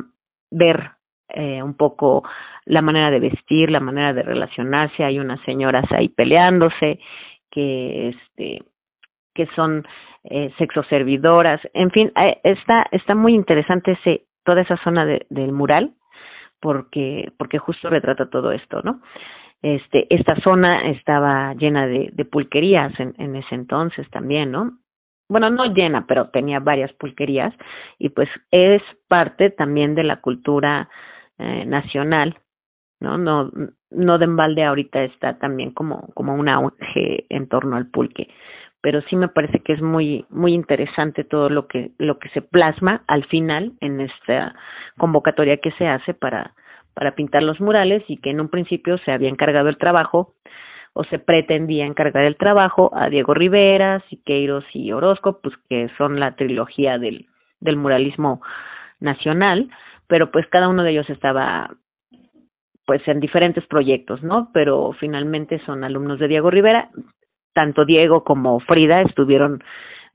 ver 0.50 0.90
eh, 1.34 1.62
un 1.62 1.74
poco 1.74 2.22
la 2.64 2.82
manera 2.82 3.10
de 3.10 3.20
vestir, 3.20 3.70
la 3.70 3.80
manera 3.80 4.12
de 4.12 4.22
relacionarse, 4.22 5.04
hay 5.04 5.18
unas 5.18 5.40
señoras 5.42 5.84
ahí 5.90 6.08
peleándose 6.08 7.00
que 7.50 8.08
este 8.08 8.62
que 9.34 9.46
son 9.54 9.86
eh, 10.24 10.52
sexoservidoras, 10.58 11.60
en 11.72 11.90
fin, 11.90 12.12
eh, 12.16 12.40
está 12.44 12.86
está 12.92 13.14
muy 13.14 13.34
interesante 13.34 13.92
ese 13.92 14.26
toda 14.44 14.62
esa 14.62 14.76
zona 14.78 15.04
de, 15.06 15.26
del 15.30 15.52
mural 15.52 15.94
porque 16.60 17.32
porque 17.38 17.58
justo 17.58 17.88
retrata 17.88 18.28
todo 18.30 18.52
esto, 18.52 18.82
¿no? 18.82 19.00
Este 19.62 20.06
esta 20.14 20.36
zona 20.42 20.90
estaba 20.90 21.54
llena 21.54 21.86
de, 21.86 22.10
de 22.12 22.24
pulquerías 22.24 22.98
en, 23.00 23.14
en 23.18 23.36
ese 23.36 23.54
entonces 23.54 24.08
también, 24.10 24.50
¿no? 24.50 24.72
bueno, 25.30 25.48
no 25.48 25.64
llena, 25.66 26.06
pero 26.08 26.28
tenía 26.30 26.58
varias 26.58 26.92
pulquerías 26.94 27.54
y 28.00 28.08
pues 28.08 28.28
es 28.50 28.82
parte 29.06 29.50
también 29.50 29.94
de 29.94 30.02
la 30.02 30.20
cultura 30.20 30.88
eh, 31.40 31.64
nacional, 31.64 32.38
¿no? 33.00 33.16
No, 33.16 33.50
no 33.90 34.18
de 34.18 34.24
embalde 34.26 34.62
ahorita 34.62 35.02
está 35.04 35.38
también 35.38 35.72
como, 35.72 36.08
como 36.14 36.34
un 36.34 36.50
auge 36.50 37.24
en 37.30 37.48
torno 37.48 37.76
al 37.76 37.86
pulque, 37.86 38.28
pero 38.82 39.00
sí 39.08 39.16
me 39.16 39.28
parece 39.28 39.60
que 39.60 39.72
es 39.72 39.80
muy, 39.80 40.26
muy 40.28 40.52
interesante 40.52 41.24
todo 41.24 41.48
lo 41.48 41.66
que, 41.66 41.92
lo 41.96 42.18
que 42.18 42.28
se 42.28 42.42
plasma 42.42 43.04
al 43.06 43.24
final 43.24 43.72
en 43.80 44.02
esta 44.02 44.54
convocatoria 44.98 45.56
que 45.56 45.70
se 45.72 45.86
hace 45.88 46.12
para, 46.12 46.54
para 46.94 47.14
pintar 47.14 47.42
los 47.42 47.58
murales 47.58 48.02
y 48.08 48.18
que 48.18 48.30
en 48.30 48.40
un 48.40 48.50
principio 48.50 48.98
se 48.98 49.12
había 49.12 49.30
encargado 49.30 49.70
el 49.70 49.78
trabajo 49.78 50.34
o 50.92 51.04
se 51.04 51.18
pretendía 51.18 51.86
encargar 51.86 52.24
el 52.24 52.36
trabajo 52.36 52.90
a 52.94 53.08
Diego 53.08 53.32
Rivera, 53.32 54.02
Siqueiros 54.10 54.64
y 54.74 54.92
Orozco, 54.92 55.40
pues 55.40 55.54
que 55.70 55.88
son 55.96 56.20
la 56.20 56.36
trilogía 56.36 56.98
del, 56.98 57.28
del 57.60 57.76
muralismo 57.76 58.42
nacional, 58.98 59.70
pero 60.10 60.32
pues 60.32 60.46
cada 60.48 60.68
uno 60.68 60.82
de 60.82 60.90
ellos 60.90 61.08
estaba 61.08 61.70
pues 62.84 63.06
en 63.06 63.20
diferentes 63.20 63.64
proyectos, 63.68 64.20
¿no? 64.24 64.50
Pero 64.52 64.92
finalmente 64.98 65.60
son 65.64 65.84
alumnos 65.84 66.18
de 66.18 66.26
Diego 66.26 66.50
Rivera. 66.50 66.90
Tanto 67.54 67.84
Diego 67.84 68.24
como 68.24 68.58
Frida 68.58 69.02
estuvieron 69.02 69.62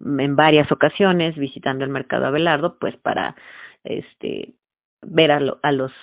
en 0.02 0.36
varias 0.36 0.70
ocasiones 0.74 1.38
visitando 1.38 1.86
el 1.86 1.90
mercado 1.90 2.26
Abelardo, 2.26 2.78
pues 2.78 2.98
para 2.98 3.38
este 3.86 4.56
ver 5.02 5.32
a, 5.32 5.40
a 5.64 5.72
los 5.72 5.94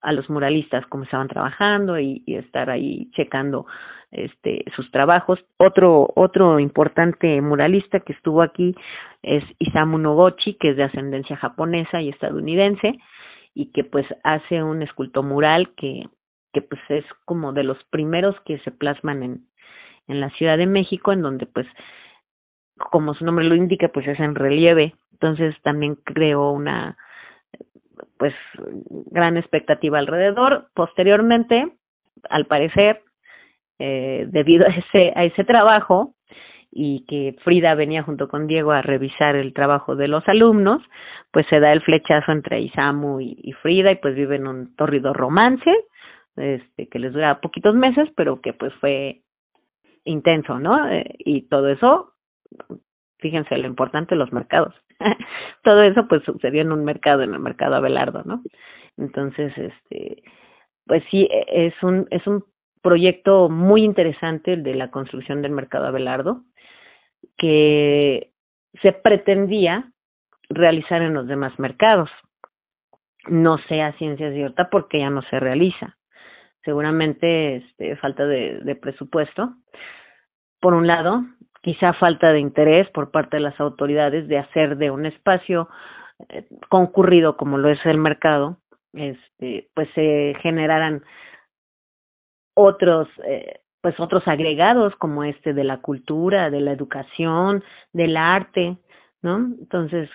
a 0.00 0.12
los 0.12 0.30
muralistas 0.30 0.86
cómo 0.86 1.04
estaban 1.04 1.28
trabajando 1.28 1.98
y, 1.98 2.22
y, 2.26 2.36
estar 2.36 2.70
ahí 2.70 3.10
checando 3.12 3.66
este 4.10 4.64
sus 4.74 4.90
trabajos. 4.90 5.44
Otro 5.58 6.08
otro 6.14 6.58
importante 6.58 7.38
muralista 7.42 8.00
que 8.00 8.14
estuvo 8.14 8.40
aquí 8.40 8.74
es 9.22 9.44
Isamu 9.58 9.98
Noguchi, 9.98 10.54
que 10.54 10.70
es 10.70 10.76
de 10.78 10.84
ascendencia 10.84 11.36
japonesa 11.36 12.00
y 12.00 12.08
estadounidense 12.08 12.98
y 13.54 13.70
que 13.72 13.84
pues 13.84 14.06
hace 14.24 14.62
un 14.62 14.82
escultomural 14.82 15.74
que 15.74 16.08
que 16.52 16.62
pues 16.62 16.80
es 16.88 17.04
como 17.24 17.52
de 17.52 17.64
los 17.64 17.82
primeros 17.90 18.38
que 18.44 18.58
se 18.60 18.70
plasman 18.70 19.22
en 19.22 19.46
en 20.06 20.20
la 20.20 20.30
Ciudad 20.30 20.58
de 20.58 20.66
México 20.66 21.12
en 21.12 21.22
donde 21.22 21.46
pues 21.46 21.66
como 22.90 23.14
su 23.14 23.24
nombre 23.24 23.44
lo 23.44 23.54
indica 23.54 23.88
pues 23.88 24.06
es 24.06 24.18
en 24.20 24.34
relieve. 24.34 24.94
Entonces 25.12 25.54
también 25.62 25.94
creó 25.96 26.50
una 26.50 26.96
pues 28.18 28.34
gran 29.10 29.36
expectativa 29.36 29.98
alrededor. 29.98 30.68
Posteriormente 30.74 31.72
al 32.28 32.46
parecer 32.46 33.02
eh, 33.78 34.26
debido 34.28 34.66
a 34.66 34.70
ese 34.70 35.12
a 35.16 35.24
ese 35.24 35.44
trabajo 35.44 36.13
y 36.76 37.04
que 37.06 37.36
Frida 37.44 37.76
venía 37.76 38.02
junto 38.02 38.28
con 38.28 38.48
Diego 38.48 38.72
a 38.72 38.82
revisar 38.82 39.36
el 39.36 39.54
trabajo 39.54 39.94
de 39.94 40.08
los 40.08 40.26
alumnos, 40.26 40.82
pues 41.30 41.46
se 41.46 41.60
da 41.60 41.72
el 41.72 41.82
flechazo 41.82 42.32
entre 42.32 42.60
Isamu 42.60 43.20
y, 43.20 43.52
Frida 43.62 43.92
y 43.92 43.96
pues 43.96 44.16
viven 44.16 44.48
un 44.48 44.74
torrido 44.74 45.12
romance, 45.12 45.70
este 46.36 46.88
que 46.88 46.98
les 46.98 47.12
dura 47.12 47.40
poquitos 47.40 47.76
meses, 47.76 48.08
pero 48.16 48.40
que 48.40 48.54
pues 48.54 48.74
fue 48.80 49.22
intenso, 50.02 50.58
¿no? 50.58 50.88
Eh, 50.90 51.14
y 51.20 51.42
todo 51.42 51.68
eso, 51.68 52.14
fíjense 53.18 53.56
lo 53.56 53.68
importante, 53.68 54.16
los 54.16 54.32
mercados. 54.32 54.74
todo 55.62 55.80
eso 55.82 56.08
pues 56.08 56.24
sucedió 56.24 56.62
en 56.62 56.72
un 56.72 56.84
mercado, 56.84 57.22
en 57.22 57.34
el 57.34 57.40
mercado 57.40 57.76
Abelardo, 57.76 58.24
¿no? 58.24 58.42
Entonces, 58.96 59.56
este, 59.56 60.24
pues 60.86 61.04
sí, 61.08 61.28
e, 61.30 61.66
es 61.66 61.74
un, 61.84 62.08
es 62.10 62.26
un 62.26 62.44
proyecto 62.82 63.48
muy 63.48 63.84
interesante 63.84 64.54
el 64.54 64.64
de 64.64 64.74
la 64.74 64.90
construcción 64.90 65.40
del 65.40 65.52
mercado 65.52 65.86
Abelardo 65.86 66.42
que 67.36 68.30
se 68.82 68.92
pretendía 68.92 69.90
realizar 70.48 71.02
en 71.02 71.14
los 71.14 71.26
demás 71.26 71.58
mercados. 71.58 72.10
No 73.28 73.58
sé 73.68 73.82
a 73.82 73.92
ciencia 73.94 74.32
cierta 74.32 74.68
porque 74.70 74.98
ya 74.98 75.10
no 75.10 75.22
se 75.22 75.40
realiza. 75.40 75.96
Seguramente 76.64 77.56
este, 77.56 77.96
falta 77.96 78.26
de, 78.26 78.60
de 78.60 78.76
presupuesto. 78.76 79.54
Por 80.60 80.74
un 80.74 80.86
lado, 80.86 81.22
quizá 81.62 81.94
falta 81.94 82.32
de 82.32 82.40
interés 82.40 82.88
por 82.90 83.10
parte 83.10 83.36
de 83.36 83.42
las 83.42 83.58
autoridades 83.60 84.28
de 84.28 84.38
hacer 84.38 84.76
de 84.76 84.90
un 84.90 85.06
espacio 85.06 85.68
eh, 86.28 86.46
concurrido 86.68 87.36
como 87.36 87.58
lo 87.58 87.68
es 87.70 87.84
el 87.84 87.98
mercado, 87.98 88.58
este, 88.92 89.68
pues 89.74 89.88
se 89.94 90.34
generaran 90.40 91.02
otros 92.54 93.08
eh, 93.26 93.60
pues 93.84 94.00
otros 94.00 94.26
agregados 94.26 94.96
como 94.96 95.24
este 95.24 95.52
de 95.52 95.62
la 95.62 95.82
cultura, 95.82 96.48
de 96.48 96.62
la 96.62 96.72
educación, 96.72 97.62
del 97.92 98.16
arte, 98.16 98.78
¿no? 99.20 99.36
Entonces, 99.60 100.08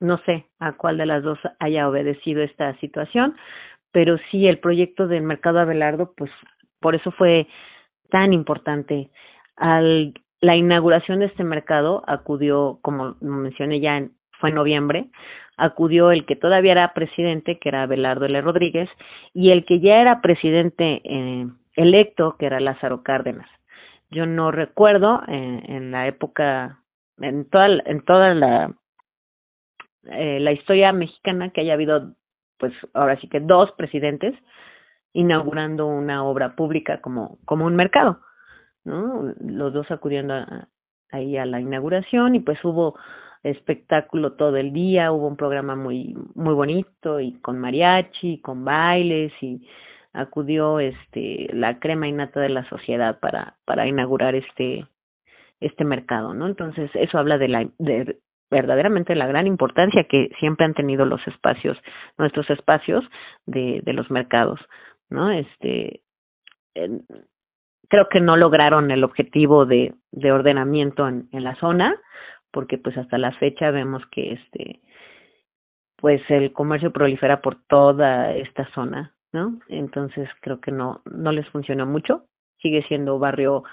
no 0.00 0.18
sé 0.26 0.46
a 0.58 0.72
cuál 0.72 0.96
de 0.96 1.06
las 1.06 1.22
dos 1.22 1.38
haya 1.60 1.88
obedecido 1.88 2.42
esta 2.42 2.76
situación, 2.80 3.36
pero 3.92 4.18
sí 4.32 4.48
el 4.48 4.58
proyecto 4.58 5.06
del 5.06 5.22
mercado 5.22 5.60
Abelardo, 5.60 6.14
pues 6.16 6.32
por 6.80 6.96
eso 6.96 7.12
fue 7.12 7.46
tan 8.10 8.32
importante. 8.32 9.08
Al 9.54 10.12
la 10.40 10.56
inauguración 10.56 11.20
de 11.20 11.26
este 11.26 11.44
mercado 11.44 12.02
acudió, 12.08 12.80
como 12.82 13.14
mencioné 13.20 13.78
ya, 13.78 13.98
en, 13.98 14.14
fue 14.40 14.48
en 14.48 14.56
noviembre, 14.56 15.10
acudió 15.56 16.10
el 16.10 16.26
que 16.26 16.34
todavía 16.34 16.72
era 16.72 16.92
presidente, 16.92 17.60
que 17.60 17.68
era 17.68 17.84
Abelardo 17.84 18.26
L. 18.26 18.40
Rodríguez, 18.40 18.90
y 19.32 19.52
el 19.52 19.64
que 19.64 19.78
ya 19.78 20.00
era 20.00 20.20
presidente 20.22 21.02
eh, 21.04 21.46
electo, 21.76 22.36
que 22.38 22.46
era 22.46 22.60
Lázaro 22.60 23.02
Cárdenas. 23.02 23.48
Yo 24.10 24.26
no 24.26 24.50
recuerdo 24.50 25.22
en, 25.28 25.70
en 25.70 25.90
la 25.90 26.06
época, 26.06 26.82
en 27.18 27.48
toda, 27.48 27.68
en 27.84 28.04
toda 28.04 28.34
la, 28.34 28.74
eh, 30.04 30.40
la 30.40 30.52
historia 30.52 30.92
mexicana 30.92 31.50
que 31.50 31.60
haya 31.60 31.74
habido, 31.74 32.14
pues 32.58 32.72
ahora 32.94 33.18
sí 33.20 33.28
que 33.28 33.40
dos 33.40 33.72
presidentes 33.72 34.34
inaugurando 35.12 35.86
una 35.86 36.24
obra 36.24 36.54
pública 36.54 37.00
como, 37.00 37.38
como 37.44 37.64
un 37.66 37.74
mercado, 37.74 38.20
¿no? 38.84 39.34
Los 39.40 39.72
dos 39.72 39.90
acudiendo 39.90 40.34
a, 40.34 40.68
ahí 41.10 41.36
a 41.36 41.46
la 41.46 41.60
inauguración 41.60 42.34
y 42.34 42.40
pues 42.40 42.62
hubo 42.64 42.98
espectáculo 43.42 44.34
todo 44.34 44.56
el 44.56 44.72
día, 44.72 45.12
hubo 45.12 45.26
un 45.26 45.36
programa 45.36 45.74
muy 45.76 46.16
muy 46.34 46.54
bonito 46.54 47.20
y 47.20 47.40
con 47.40 47.58
mariachi, 47.58 48.40
con 48.40 48.64
bailes 48.64 49.32
y 49.40 49.66
acudió 50.16 50.80
este 50.80 51.48
la 51.52 51.78
crema 51.78 52.08
innata 52.08 52.40
de 52.40 52.48
la 52.48 52.68
sociedad 52.68 53.20
para 53.20 53.56
para 53.64 53.86
inaugurar 53.86 54.34
este 54.34 54.86
este 55.60 55.84
mercado 55.84 56.34
no 56.34 56.46
entonces 56.46 56.90
eso 56.94 57.18
habla 57.18 57.38
de 57.38 57.48
la 57.48 57.68
de 57.78 58.18
verdaderamente 58.50 59.14
la 59.14 59.26
gran 59.26 59.46
importancia 59.46 60.04
que 60.04 60.30
siempre 60.38 60.64
han 60.64 60.74
tenido 60.74 61.04
los 61.04 61.24
espacios 61.26 61.76
nuestros 62.18 62.48
espacios 62.50 63.04
de 63.44 63.82
de 63.84 63.92
los 63.92 64.10
mercados 64.10 64.58
no 65.10 65.30
este 65.30 66.00
creo 67.88 68.08
que 68.08 68.20
no 68.20 68.36
lograron 68.36 68.90
el 68.90 69.04
objetivo 69.04 69.66
de 69.66 69.94
de 70.12 70.32
ordenamiento 70.32 71.06
en, 71.06 71.28
en 71.32 71.44
la 71.44 71.56
zona 71.56 71.94
porque 72.50 72.78
pues 72.78 72.96
hasta 72.96 73.18
la 73.18 73.32
fecha 73.32 73.70
vemos 73.70 74.02
que 74.10 74.32
este 74.32 74.80
pues 75.96 76.22
el 76.30 76.52
comercio 76.52 76.92
prolifera 76.92 77.40
por 77.42 77.62
toda 77.66 78.34
esta 78.34 78.66
zona 78.72 79.15
¿no? 79.36 79.60
Entonces 79.68 80.28
creo 80.40 80.60
que 80.60 80.72
no, 80.72 81.02
no 81.04 81.30
les 81.30 81.46
funcionó 81.50 81.86
mucho. 81.86 82.24
Sigue 82.60 82.82
siendo 82.88 83.18
barrio, 83.18 83.64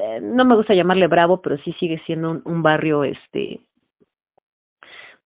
eh, 0.00 0.20
no 0.22 0.44
me 0.44 0.54
gusta 0.54 0.72
llamarle 0.74 1.08
bravo, 1.08 1.42
pero 1.42 1.58
sí 1.58 1.72
sigue 1.80 2.00
siendo 2.06 2.30
un, 2.30 2.42
un 2.44 2.62
barrio, 2.62 3.02
este, 3.02 3.60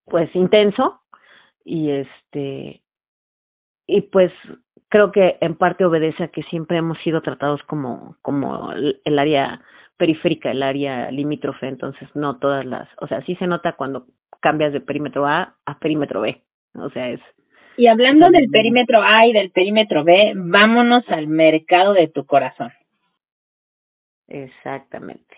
pues 0.05 0.35
intenso 0.35 1.01
y 1.63 1.91
este, 1.91 2.81
y 3.85 4.01
pues 4.01 4.31
creo 4.89 5.11
que 5.11 5.37
en 5.39 5.55
parte 5.55 5.85
obedece 5.85 6.23
a 6.23 6.27
que 6.29 6.41
siempre 6.43 6.77
hemos 6.77 6.97
sido 7.03 7.21
tratados 7.21 7.61
como, 7.63 8.17
como 8.23 8.71
el 8.73 9.19
área 9.19 9.61
periférica, 9.97 10.49
el 10.49 10.63
área 10.63 11.11
limítrofe, 11.11 11.67
entonces 11.67 12.09
no 12.15 12.39
todas 12.39 12.65
las, 12.65 12.89
o 13.01 13.07
sea, 13.07 13.21
sí 13.25 13.35
se 13.35 13.45
nota 13.45 13.73
cuando 13.73 14.07
cambias 14.41 14.73
de 14.73 14.81
perímetro 14.81 15.27
A 15.27 15.55
a 15.65 15.79
perímetro 15.79 16.21
B, 16.21 16.41
O 16.73 16.89
sea, 16.89 17.09
es... 17.09 17.21
Y 17.77 17.87
hablando 17.87 18.29
del 18.29 18.49
perímetro 18.49 19.01
A 19.01 19.25
y 19.25 19.33
del 19.33 19.51
perímetro 19.51 20.03
B, 20.03 20.33
vámonos 20.35 21.03
al 21.09 21.27
mercado 21.27 21.93
de 21.93 22.07
tu 22.07 22.25
corazón. 22.25 22.71
Exactamente. 24.27 25.37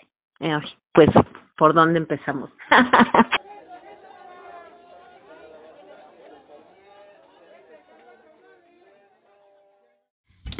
pues, 0.93 1.09
¿por 1.57 1.73
dónde 1.73 1.99
empezamos? 1.99 2.49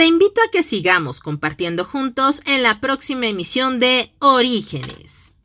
Te 0.02 0.08
invito 0.08 0.42
a 0.42 0.50
que 0.52 0.64
sigamos 0.64 1.20
compartiendo 1.20 1.84
juntos 1.84 2.42
en 2.48 2.64
la 2.64 2.80
próxima 2.80 3.28
emisión 3.28 3.80
de 3.80 4.12
Orígenes. 4.20 5.36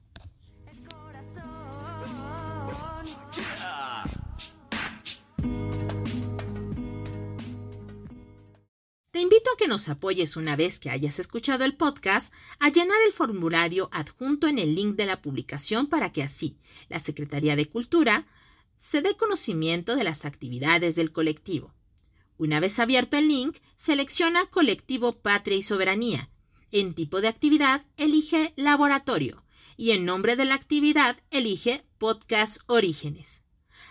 Te 9.16 9.22
invito 9.22 9.50
a 9.50 9.56
que 9.56 9.66
nos 9.66 9.88
apoyes 9.88 10.36
una 10.36 10.56
vez 10.56 10.78
que 10.78 10.90
hayas 10.90 11.18
escuchado 11.18 11.64
el 11.64 11.74
podcast 11.74 12.34
a 12.58 12.68
llenar 12.68 12.98
el 13.06 13.12
formulario 13.12 13.88
adjunto 13.90 14.46
en 14.46 14.58
el 14.58 14.74
link 14.74 14.94
de 14.94 15.06
la 15.06 15.22
publicación 15.22 15.86
para 15.86 16.12
que 16.12 16.22
así 16.22 16.58
la 16.90 16.98
Secretaría 16.98 17.56
de 17.56 17.64
Cultura 17.66 18.26
se 18.74 19.00
dé 19.00 19.16
conocimiento 19.16 19.96
de 19.96 20.04
las 20.04 20.26
actividades 20.26 20.96
del 20.96 21.12
colectivo. 21.12 21.72
Una 22.36 22.60
vez 22.60 22.78
abierto 22.78 23.16
el 23.16 23.28
link, 23.28 23.56
selecciona 23.76 24.50
Colectivo 24.50 25.22
Patria 25.22 25.56
y 25.56 25.62
Soberanía. 25.62 26.28
En 26.70 26.92
tipo 26.92 27.22
de 27.22 27.28
actividad, 27.28 27.86
elige 27.96 28.52
Laboratorio 28.56 29.46
y 29.78 29.92
en 29.92 30.04
nombre 30.04 30.36
de 30.36 30.44
la 30.44 30.56
actividad, 30.56 31.16
elige 31.30 31.86
Podcast 31.96 32.58
Orígenes. 32.66 33.45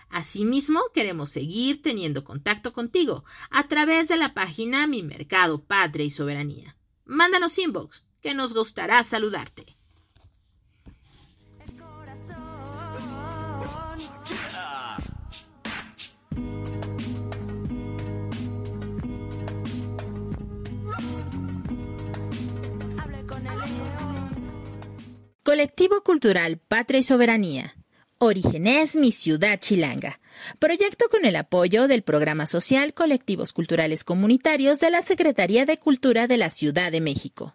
Asimismo, 0.08 0.80
queremos 0.94 1.30
seguir 1.30 1.82
teniendo 1.82 2.24
contacto 2.24 2.72
contigo 2.72 3.24
a 3.50 3.68
través 3.68 4.08
de 4.08 4.16
la 4.16 4.34
página 4.34 4.86
Mi 4.86 5.02
Mercado 5.02 5.62
Patria 5.64 6.06
y 6.06 6.10
Soberanía. 6.10 6.76
Mándanos 7.04 7.58
inbox, 7.58 8.04
que 8.20 8.34
nos 8.34 8.54
gustará 8.54 9.02
saludarte. 9.04 9.76
Colectivo 25.44 26.02
Cultural 26.02 26.58
Patria 26.58 26.98
y 26.98 27.02
Soberanía. 27.04 27.76
Orígenes 28.18 28.96
Mi 28.96 29.12
Ciudad 29.12 29.58
Chilanga. 29.58 30.20
Proyecto 30.58 31.10
con 31.10 31.26
el 31.26 31.36
apoyo 31.36 31.86
del 31.86 32.00
Programa 32.00 32.46
Social 32.46 32.94
Colectivos 32.94 33.52
Culturales 33.52 34.04
Comunitarios 34.04 34.80
de 34.80 34.90
la 34.90 35.02
Secretaría 35.02 35.66
de 35.66 35.76
Cultura 35.76 36.26
de 36.26 36.38
la 36.38 36.48
Ciudad 36.48 36.90
de 36.90 37.02
México. 37.02 37.54